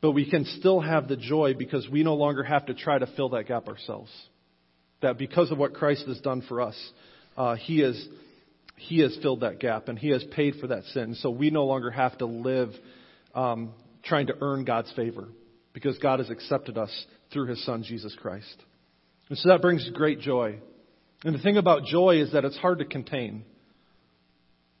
[0.00, 3.06] But we can still have the joy because we no longer have to try to
[3.16, 4.10] fill that gap ourselves.
[5.02, 6.92] That because of what Christ has done for us,
[7.36, 8.08] uh, He has
[8.76, 11.14] He has filled that gap and He has paid for that sin.
[11.16, 12.70] So we no longer have to live
[13.34, 13.72] um,
[14.02, 15.28] trying to earn God's favor
[15.72, 18.56] because God has accepted us through His Son Jesus Christ.
[19.28, 20.58] And so that brings great joy.
[21.24, 23.44] And the thing about joy is that it's hard to contain.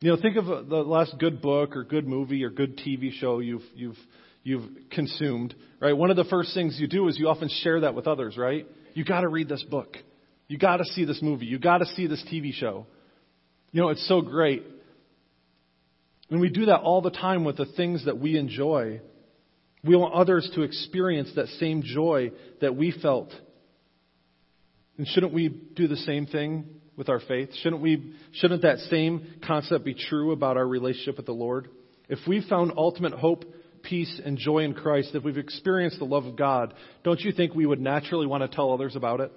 [0.00, 3.40] You know, think of the last good book or good movie or good TV show
[3.40, 3.98] you've you've
[4.42, 5.92] you've consumed, right?
[5.92, 8.66] One of the first things you do is you often share that with others, right?
[8.94, 9.96] You got to read this book.
[10.48, 11.46] You got to see this movie.
[11.46, 12.86] You got to see this TV show.
[13.72, 14.64] You know, it's so great.
[16.30, 19.00] And we do that all the time with the things that we enjoy.
[19.84, 23.32] We want others to experience that same joy that we felt
[25.00, 27.48] and shouldn't we do the same thing with our faith?
[27.62, 31.70] Shouldn't we shouldn't that same concept be true about our relationship with the Lord?
[32.10, 33.46] If we found ultimate hope,
[33.82, 36.74] peace, and joy in Christ, if we've experienced the love of God,
[37.04, 39.32] don't you think we would naturally want to tell others about it?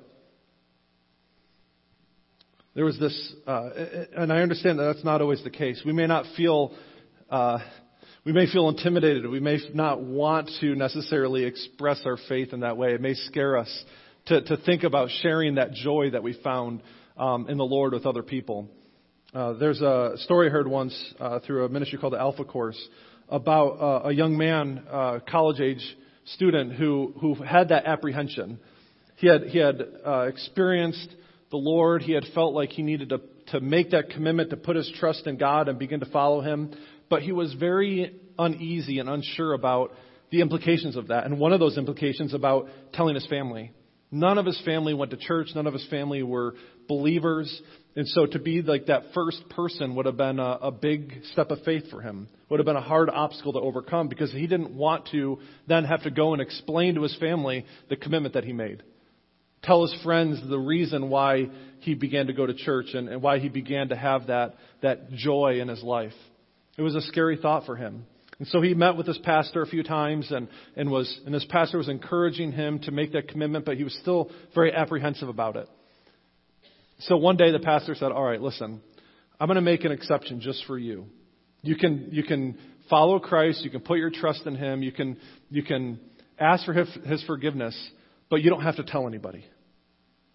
[2.76, 3.70] There was this, uh,
[4.18, 5.82] and I understand that that's not always the case.
[5.86, 6.74] We may not feel,
[7.30, 7.60] uh,
[8.26, 9.30] we may feel intimidated.
[9.30, 12.94] We may not want to necessarily express our faith in that way.
[12.94, 13.86] It may scare us
[14.26, 16.82] to, to think about sharing that joy that we found
[17.16, 18.70] um, in the Lord with other people.
[19.34, 22.78] Uh, there's a story I heard once uh, through a ministry called the Alpha Course
[23.34, 28.60] about uh, a young man, uh, college age student, who, who had that apprehension.
[29.16, 31.10] He had, he had uh, experienced
[31.50, 32.04] the Lord.
[32.04, 35.26] He had felt like he needed to, to make that commitment to put his trust
[35.26, 36.76] in God and begin to follow Him.
[37.10, 39.94] But he was very uneasy and unsure about
[40.30, 41.26] the implications of that.
[41.26, 43.72] And one of those implications about telling his family.
[44.14, 45.48] None of his family went to church.
[45.56, 46.54] None of his family were
[46.88, 47.62] believers.
[47.96, 51.50] And so to be like that first person would have been a, a big step
[51.50, 52.28] of faith for him.
[52.50, 56.04] Would have been a hard obstacle to overcome because he didn't want to then have
[56.04, 58.84] to go and explain to his family the commitment that he made.
[59.64, 61.50] Tell his friends the reason why
[61.80, 64.54] he began to go to church and, and why he began to have that,
[64.84, 66.14] that joy in his life.
[66.78, 68.06] It was a scary thought for him.
[68.40, 71.46] And so he met with his pastor a few times and, and was, and his
[71.46, 75.56] pastor was encouraging him to make that commitment, but he was still very apprehensive about
[75.56, 75.70] it.
[77.00, 78.82] So one day the pastor said, all right, listen,
[79.40, 81.06] I'm going to make an exception just for you.
[81.62, 82.58] You can, you can
[82.90, 83.64] follow Christ.
[83.64, 84.84] You can put your trust in him.
[84.84, 85.18] You can,
[85.50, 86.00] you can
[86.40, 87.78] ask for his, his forgiveness,
[88.30, 89.46] but you don't have to tell anybody.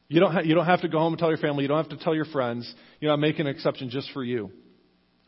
[0.09, 1.63] You don't, ha- you don't have to go home and tell your family.
[1.63, 2.73] You don't have to tell your friends.
[3.01, 4.51] You know, I'm making an exception just for you.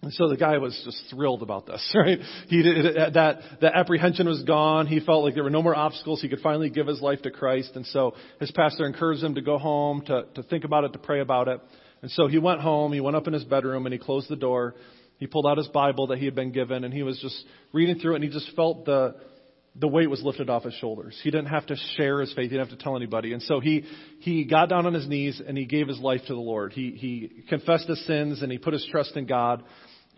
[0.02, 2.18] And so the guy was just thrilled about this, right?
[2.48, 4.86] He did, that that apprehension was gone.
[4.86, 6.22] He felt like there were no more obstacles.
[6.22, 7.72] He could finally give his life to Christ.
[7.74, 10.98] And so his pastor encouraged him to go home, to to think about it, to
[10.98, 11.60] pray about it.
[12.02, 12.92] And so he went home.
[12.92, 14.74] He went up in his bedroom and he closed the door.
[15.18, 17.44] He pulled out his Bible that he had been given, and he was just
[17.74, 18.16] reading through it.
[18.16, 19.16] And he just felt the
[19.76, 21.18] the weight was lifted off his shoulders.
[21.22, 22.50] He didn't have to share his faith.
[22.50, 23.32] He didn't have to tell anybody.
[23.32, 23.84] And so he,
[24.18, 26.72] he got down on his knees and he gave his life to the Lord.
[26.72, 29.62] He, he confessed his sins and he put his trust in God.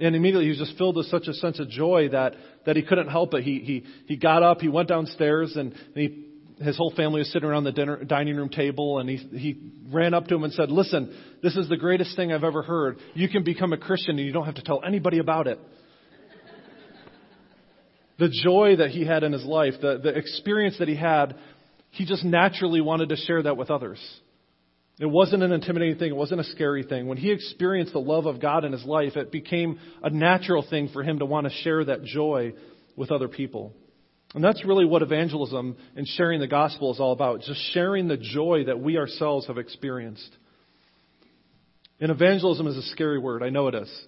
[0.00, 2.34] And immediately he was just filled with such a sense of joy that,
[2.66, 3.44] that he couldn't help it.
[3.44, 6.26] He, he, he got up, he went downstairs, and, and he,
[6.62, 10.14] his whole family was sitting around the dinner, dining room table, and he, he ran
[10.14, 12.98] up to him and said, Listen, this is the greatest thing I've ever heard.
[13.14, 15.58] You can become a Christian and you don't have to tell anybody about it.
[18.18, 21.36] the joy that he had in his life, the, the experience that he had,
[21.90, 24.00] he just naturally wanted to share that with others.
[25.00, 26.10] It wasn't an intimidating thing.
[26.10, 27.06] It wasn't a scary thing.
[27.06, 30.88] When he experienced the love of God in his life, it became a natural thing
[30.92, 32.52] for him to want to share that joy
[32.96, 33.72] with other people.
[34.34, 37.40] And that's really what evangelism and sharing the gospel is all about.
[37.40, 40.36] Just sharing the joy that we ourselves have experienced.
[42.00, 43.42] And evangelism is a scary word.
[43.42, 44.06] I know it is.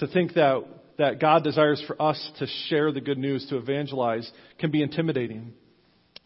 [0.00, 0.64] To think that,
[0.98, 5.54] that God desires for us to share the good news, to evangelize, can be intimidating.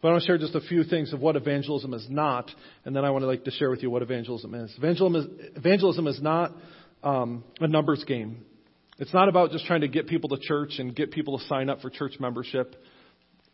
[0.01, 2.51] But I want to share just a few things of what evangelism is not,
[2.85, 4.73] and then I want to like to share with you what evangelism is.
[4.79, 6.53] Evangelism is, evangelism is not
[7.03, 8.45] um, a numbers game.
[8.99, 11.69] It's not about just trying to get people to church and get people to sign
[11.69, 12.77] up for church membership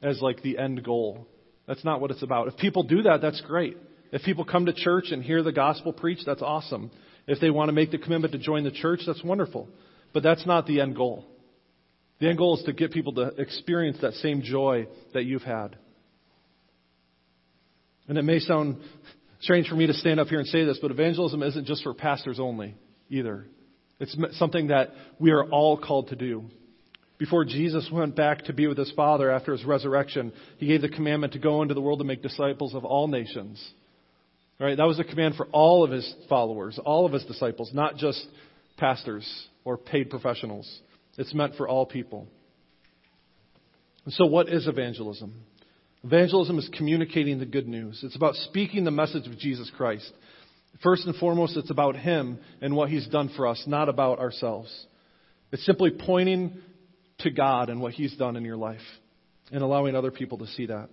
[0.03, 1.26] as like the end goal.
[1.66, 2.49] That's not what it's about.
[2.49, 3.76] If people do that, that's great.
[4.12, 6.90] If people come to church and hear the gospel preached, that's awesome.
[7.26, 9.68] If they want to make the commitment to join the church, that's wonderful.
[10.12, 11.24] But that's not the end goal.
[12.20, 15.76] The end goal is to get people to experience that same joy that you've had.
[18.09, 18.78] And it may sound
[19.40, 21.94] strange for me to stand up here and say this, but evangelism isn't just for
[21.94, 22.74] pastors only
[23.11, 23.46] either.
[23.98, 26.44] It's something that we are all called to do.
[27.18, 30.88] Before Jesus went back to be with his Father after his resurrection, he gave the
[30.88, 33.64] commandment to go into the world and make disciples of all nations.
[34.61, 34.76] Right?
[34.76, 38.26] That was a command for all of his followers, all of his disciples, not just
[38.76, 39.26] pastors
[39.64, 40.80] or paid professionals.
[41.16, 42.26] It's meant for all people.
[44.09, 45.34] So, what is evangelism?
[46.07, 47.98] Evangelism is communicating the good news.
[48.04, 50.09] It's about speaking the message of Jesus Christ.
[50.80, 54.72] First and foremost, it's about Him and what He's done for us, not about ourselves.
[55.50, 56.59] It's simply pointing
[57.20, 58.78] to God and what He's done in your life
[59.50, 60.90] and allowing other people to see that.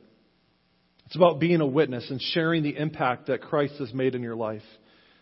[1.05, 4.35] It's about being a witness and sharing the impact that Christ has made in your
[4.35, 4.63] life.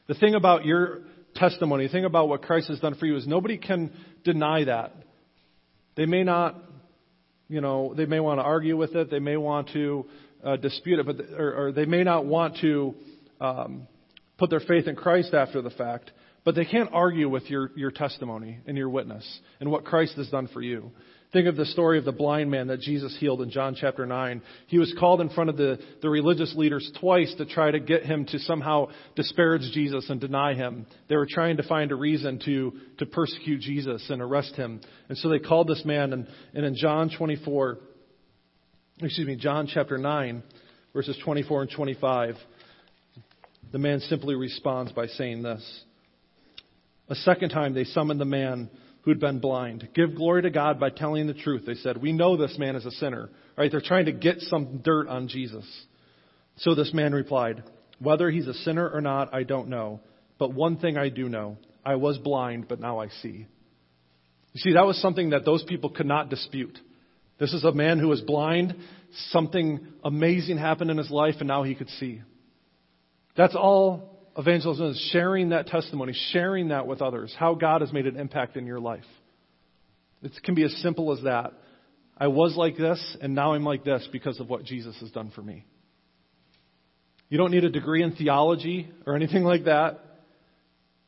[0.07, 0.99] The thing about your
[1.35, 3.91] testimony, the thing about what Christ has done for you is nobody can
[4.23, 4.95] deny that.
[5.97, 6.55] They may not
[7.51, 10.05] you know, they may want to argue with it, they may want to
[10.43, 12.95] uh, dispute it, but or, or, they may not want to
[13.41, 13.87] um,
[14.37, 16.11] put their faith in Christ after the fact.
[16.45, 20.29] But they can't argue with your, your testimony and your witness and what Christ has
[20.29, 20.91] done for you.
[21.33, 24.41] Think of the story of the blind man that Jesus healed in John chapter 9.
[24.67, 28.03] He was called in front of the, the religious leaders twice to try to get
[28.03, 30.85] him to somehow disparage Jesus and deny him.
[31.07, 34.81] They were trying to find a reason to, to persecute Jesus and arrest him.
[35.07, 37.77] And so they called this man, and, and in John 24,
[39.01, 40.43] excuse me, John chapter 9,
[40.91, 42.35] verses 24 and 25,
[43.71, 45.83] the man simply responds by saying this.
[47.07, 48.69] A second time they summoned the man
[49.03, 49.89] who'd been blind.
[49.93, 51.63] Give glory to God by telling the truth.
[51.65, 53.29] They said, We know this man is a sinner.
[53.57, 53.71] Right?
[53.71, 55.65] They're trying to get some dirt on Jesus.
[56.57, 57.63] So this man replied,
[57.99, 60.01] Whether he's a sinner or not, I don't know.
[60.37, 63.47] But one thing I do know I was blind, but now I see.
[64.53, 66.77] You see, that was something that those people could not dispute.
[67.39, 68.75] This is a man who was blind.
[69.29, 72.21] Something amazing happened in his life, and now he could see.
[73.35, 78.07] That's all evangelism is sharing that testimony, sharing that with others, how God has made
[78.07, 79.05] an impact in your life.
[80.21, 81.53] It can be as simple as that.
[82.17, 85.31] I was like this, and now I'm like this because of what Jesus has done
[85.33, 85.65] for me.
[87.29, 89.99] You don't need a degree in theology or anything like that.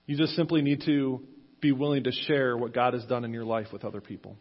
[0.06, 1.22] You just simply need to
[1.62, 4.38] be willing to share what God has done in your life with other people.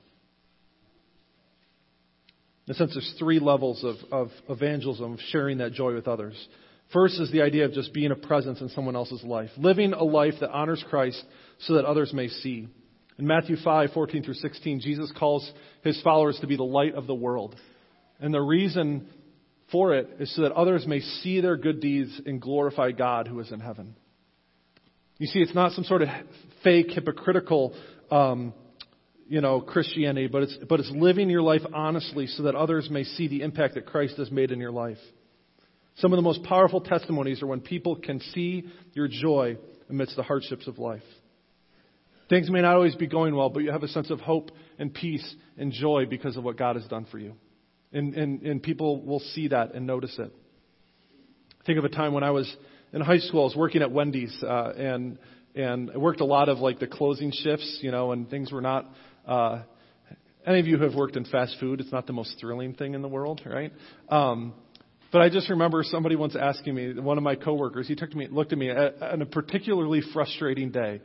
[2.67, 6.35] In a sense, there's three levels of, of evangelism, of sharing that joy with others.
[6.93, 10.05] First is the idea of just being a presence in someone else's life, living a
[10.05, 11.23] life that honors Christ
[11.61, 12.69] so that others may see.
[13.19, 15.51] In Matthew 5, 14 through 16, Jesus calls
[15.83, 17.57] his followers to be the light of the world.
[18.21, 19.09] And the reason
[19.71, 23.41] for it is so that others may see their good deeds and glorify God who
[23.41, 23.97] is in heaven.
[25.19, 26.09] You see, it's not some sort of
[26.63, 27.75] fake, hypocritical,
[28.11, 28.53] um,
[29.29, 33.05] you know, Christianity, but it's, but it's living your life honestly so that others may
[33.05, 34.99] see the impact that Christ has made in your life.
[35.97, 38.65] Some of the most powerful testimonies are when people can see
[38.95, 39.59] your joy
[39.91, 41.03] amidst the hardships of life.
[42.29, 44.93] Things may not always be going well, but you have a sense of hope and
[44.93, 47.35] peace and joy because of what God has done for you.
[47.93, 50.33] And, and, and people will see that and notice it.
[51.67, 52.51] Think of a time when I was
[52.93, 55.19] in high school, I was working at Wendy's, uh, and,
[55.55, 58.63] and I worked a lot of like the closing shifts, you know, and things were
[58.63, 58.91] not,
[59.27, 59.63] uh,
[60.47, 62.95] any of you who have worked in fast food, it's not the most thrilling thing
[62.95, 63.73] in the world, right?
[64.09, 64.55] Um,
[65.13, 68.29] but I just remember somebody once asking me, one of my coworkers, he took me,
[68.29, 71.03] looked at me on a particularly frustrating day.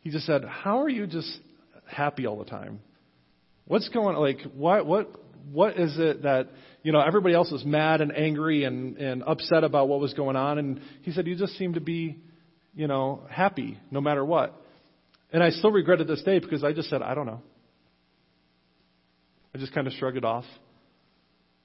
[0.00, 1.40] He just said, "How are you just
[1.86, 2.80] happy all the time?
[3.66, 5.10] What's going on like what what
[5.50, 6.50] what is it that
[6.84, 10.36] you know everybody else was mad and angry and and upset about what was going
[10.36, 12.18] on and he said you just seem to be
[12.74, 14.54] you know happy no matter what."
[15.32, 17.42] And I still regret it this day because I just said, "I don't know."
[19.54, 20.44] I just kind of shrugged it off.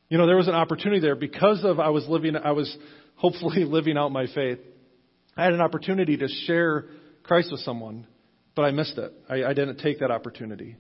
[0.10, 2.76] You know, there was an opportunity there because of I was living, I was
[3.16, 4.60] hopefully living out my faith.
[5.36, 6.86] I had an opportunity to share
[7.24, 8.08] Christ with someone,
[8.56, 9.14] but I missed it.
[9.30, 10.78] I, I didn't take that opportunity.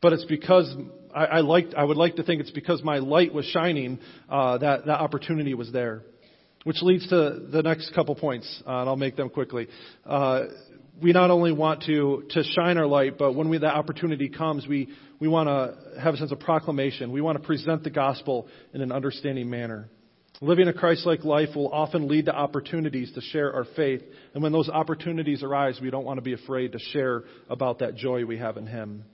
[0.00, 0.72] But it's because
[1.14, 3.98] I, I liked, I would like to think it's because my light was shining,
[4.28, 6.02] uh, that, that opportunity was there.
[6.64, 9.68] Which leads to the next couple points, uh, and I'll make them quickly.
[10.04, 10.44] Uh,
[11.02, 14.66] we not only want to, to shine our light, but when we, that opportunity comes,
[14.66, 14.88] we,
[15.20, 17.12] we want to have a sense of proclamation.
[17.12, 19.88] We want to present the gospel in an understanding manner.
[20.40, 24.02] Living a Christ like life will often lead to opportunities to share our faith.
[24.34, 27.96] And when those opportunities arise, we don't want to be afraid to share about that
[27.96, 29.04] joy we have in Him.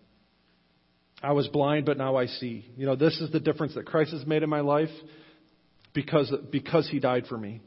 [1.23, 2.67] I was blind, but now I see.
[2.77, 4.91] You know, this is the difference that Christ has made in my life
[5.95, 7.63] because, because He died for me.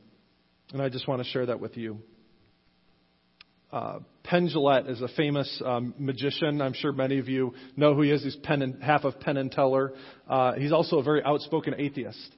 [0.71, 1.99] And I just want to share that with you.
[3.71, 6.61] Uh, Penn Jillette is a famous um, magician.
[6.61, 8.23] I'm sure many of you know who he is.
[8.23, 9.93] He's Penn and, half of Penn and Teller.
[10.27, 12.35] Uh, he's also a very outspoken atheist.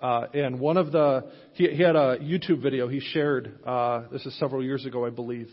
[0.00, 4.24] Uh, and one of the, he, he had a YouTube video he shared, uh, this
[4.24, 5.48] is several years ago, I believe.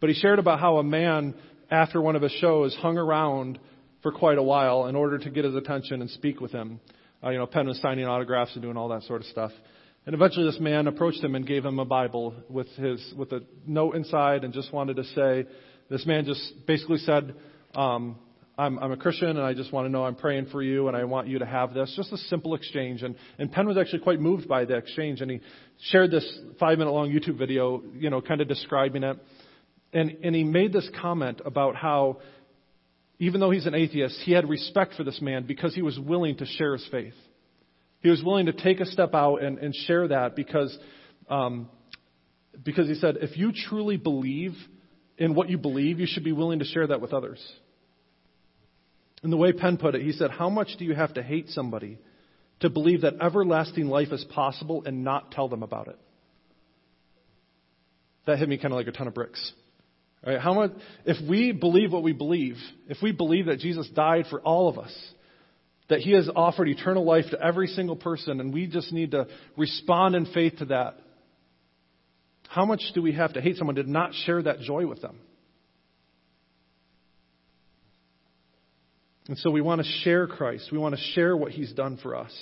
[0.00, 1.34] But he shared about how a man,
[1.70, 3.58] after one of his shows, hung around
[4.02, 6.80] for quite a while in order to get his attention and speak with him.
[7.22, 9.52] Uh, you know, Penn was signing autographs and doing all that sort of stuff.
[10.04, 13.42] And eventually this man approached him and gave him a Bible with his, with a
[13.66, 15.46] note inside and just wanted to say,
[15.90, 17.34] this man just basically said,
[17.76, 18.18] um,
[18.58, 20.96] I'm, I'm a Christian and I just want to know I'm praying for you and
[20.96, 21.92] I want you to have this.
[21.96, 23.02] Just a simple exchange.
[23.02, 25.40] And, and Penn was actually quite moved by the exchange and he
[25.90, 29.18] shared this five minute long YouTube video, you know, kind of describing it.
[29.92, 32.18] And, and he made this comment about how
[33.18, 36.36] even though he's an atheist, he had respect for this man because he was willing
[36.38, 37.14] to share his faith.
[38.02, 40.76] He was willing to take a step out and, and share that because,
[41.28, 41.68] um,
[42.62, 44.54] because he said, if you truly believe
[45.18, 47.40] in what you believe, you should be willing to share that with others.
[49.22, 51.48] And the way Penn put it, he said, How much do you have to hate
[51.50, 51.98] somebody
[52.60, 55.98] to believe that everlasting life is possible and not tell them about it?
[58.26, 59.52] That hit me kind of like a ton of bricks.
[60.26, 60.40] Right?
[60.40, 60.72] How much,
[61.04, 62.56] if we believe what we believe,
[62.88, 64.92] if we believe that Jesus died for all of us,
[65.92, 69.26] that He has offered eternal life to every single person, and we just need to
[69.58, 70.94] respond in faith to that.
[72.48, 75.20] How much do we have to hate someone to not share that joy with them?
[79.28, 80.70] And so we want to share Christ.
[80.72, 82.32] We want to share what He's done for us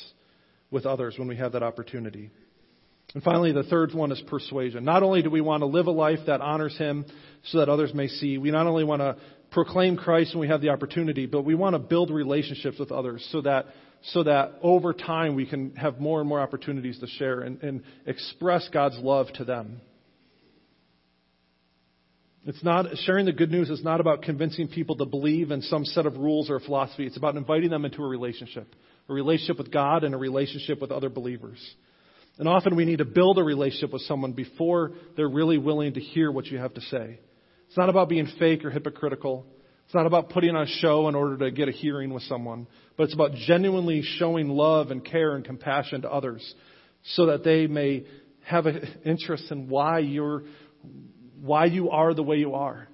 [0.70, 2.30] with others when we have that opportunity.
[3.14, 4.84] And finally, the third one is persuasion.
[4.84, 7.05] Not only do we want to live a life that honors Him
[7.46, 9.16] so that others may see, we not only want to
[9.51, 13.26] proclaim Christ when we have the opportunity, but we want to build relationships with others
[13.32, 13.66] so that,
[14.12, 17.82] so that over time we can have more and more opportunities to share and, and
[18.07, 19.80] express God's love to them.
[22.46, 25.84] It's not, sharing the good news is not about convincing people to believe in some
[25.84, 27.07] set of rules or philosophy.
[27.07, 28.74] It's about inviting them into a relationship,
[29.09, 31.59] a relationship with God and a relationship with other believers.
[32.38, 36.01] And often we need to build a relationship with someone before they're really willing to
[36.01, 37.20] hear what you have to say.
[37.71, 39.47] It's not about being fake or hypocritical.
[39.85, 42.66] It's not about putting on a show in order to get a hearing with someone,
[42.97, 46.55] but it's about genuinely showing love and care and compassion to others
[47.05, 48.07] so that they may
[48.43, 50.43] have an interest in why you're
[51.41, 52.89] why you are the way you are.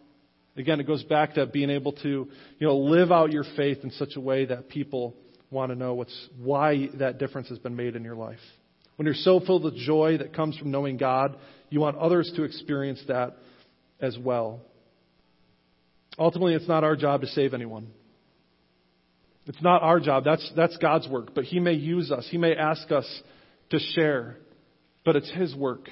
[0.59, 3.91] Again, it goes back to being able to, you know, live out your faith in
[3.93, 5.17] such a way that people
[5.51, 8.41] want to know what's why that difference has been made in your life.
[8.97, 11.39] When you're so filled with joy that comes from knowing God,
[11.71, 13.39] you want others to experience that
[14.01, 14.61] as well.
[16.19, 17.89] Ultimately, it's not our job to save anyone.
[19.47, 20.25] It's not our job.
[20.25, 21.35] That's, that's God's work.
[21.35, 22.27] But He may use us.
[22.31, 23.07] He may ask us
[23.71, 24.37] to share.
[25.05, 25.89] But it's His work.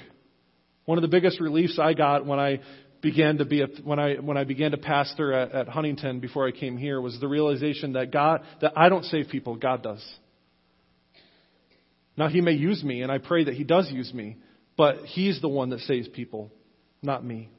[0.85, 2.59] One of the biggest reliefs I got when I
[3.01, 6.47] began to be a, when I when I began to pastor at, at Huntington before
[6.47, 10.03] I came here was the realization that God that I don't save people, God does.
[12.17, 14.37] Now He may use me, and I pray that He does use me,
[14.77, 16.51] but He's the one that saves people,
[17.01, 17.49] not me.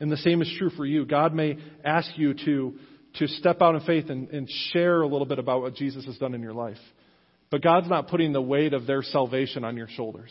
[0.00, 1.04] And the same is true for you.
[1.04, 2.74] God may ask you to,
[3.16, 6.16] to step out in faith and, and share a little bit about what Jesus has
[6.16, 6.78] done in your life.
[7.50, 10.30] But God's not putting the weight of their salvation on your shoulders.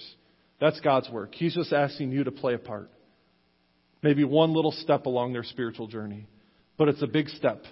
[0.59, 1.35] That's God's work.
[1.35, 2.89] He's just asking you to play a part.
[4.01, 6.25] Maybe one little step along their spiritual journey.
[6.77, 7.63] But it's a big step.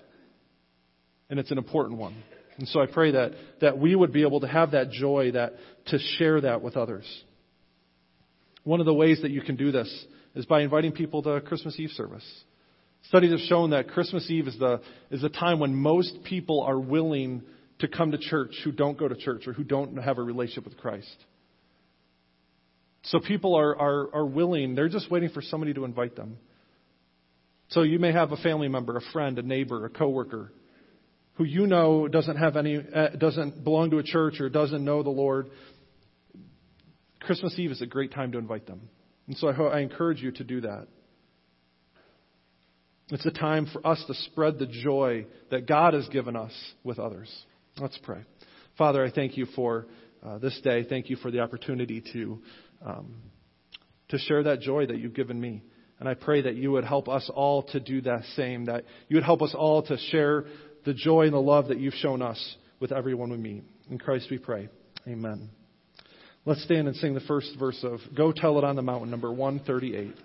[1.30, 2.16] And it's an important one.
[2.58, 3.32] And so I pray that,
[3.62, 5.54] that we would be able to have that joy that
[5.88, 7.06] to share that with others.
[8.64, 10.06] One of the ways that you can do this
[10.38, 12.24] is by inviting people to Christmas Eve service.
[13.10, 16.80] Studies have shown that Christmas Eve is the, is the time when most people are
[16.80, 17.42] willing
[17.80, 20.66] to come to church who don't go to church or who don't have a relationship
[20.66, 21.16] with Christ.
[23.04, 26.38] So people are, are, are willing, they're just waiting for somebody to invite them.
[27.70, 30.52] So you may have a family member, a friend, a neighbor, a coworker
[31.34, 35.04] who you know doesn't have any uh, doesn't belong to a church or doesn't know
[35.04, 35.50] the Lord.
[37.22, 38.90] Christmas Eve is a great time to invite them.
[39.28, 40.88] And so I, I encourage you to do that.
[43.10, 46.52] It's a time for us to spread the joy that God has given us
[46.84, 47.32] with others.
[47.80, 48.22] Let's pray.
[48.78, 49.88] Father, I thank you for
[50.26, 50.84] uh, this day.
[50.84, 52.40] Thank you for the opportunity to,
[52.86, 53.16] um,
[54.10, 55.64] to share that joy that you've given me.
[56.00, 59.16] And I pray that you would help us all to do that same, that you
[59.16, 60.46] would help us all to share
[60.86, 63.64] the joy and the love that you've shown us with everyone we meet.
[63.90, 64.70] In Christ we pray.
[65.08, 65.50] Amen.
[66.48, 69.30] Let's stand and sing the first verse of Go Tell It on the Mountain, number
[69.30, 70.16] 138.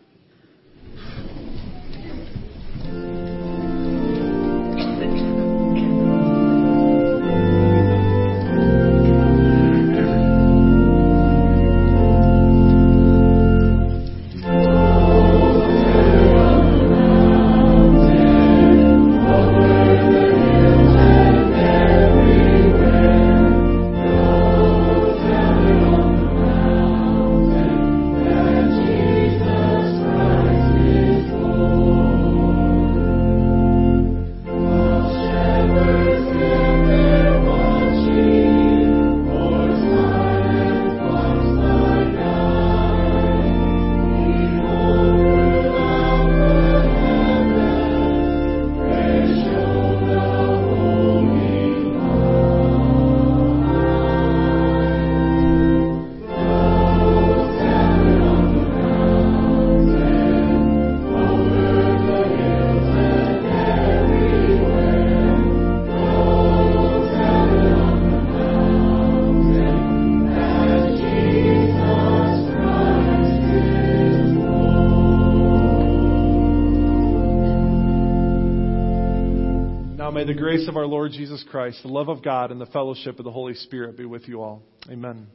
[81.52, 84.40] Christ, the love of God, and the fellowship of the Holy Spirit be with you
[84.40, 84.62] all.
[84.88, 85.26] Amen.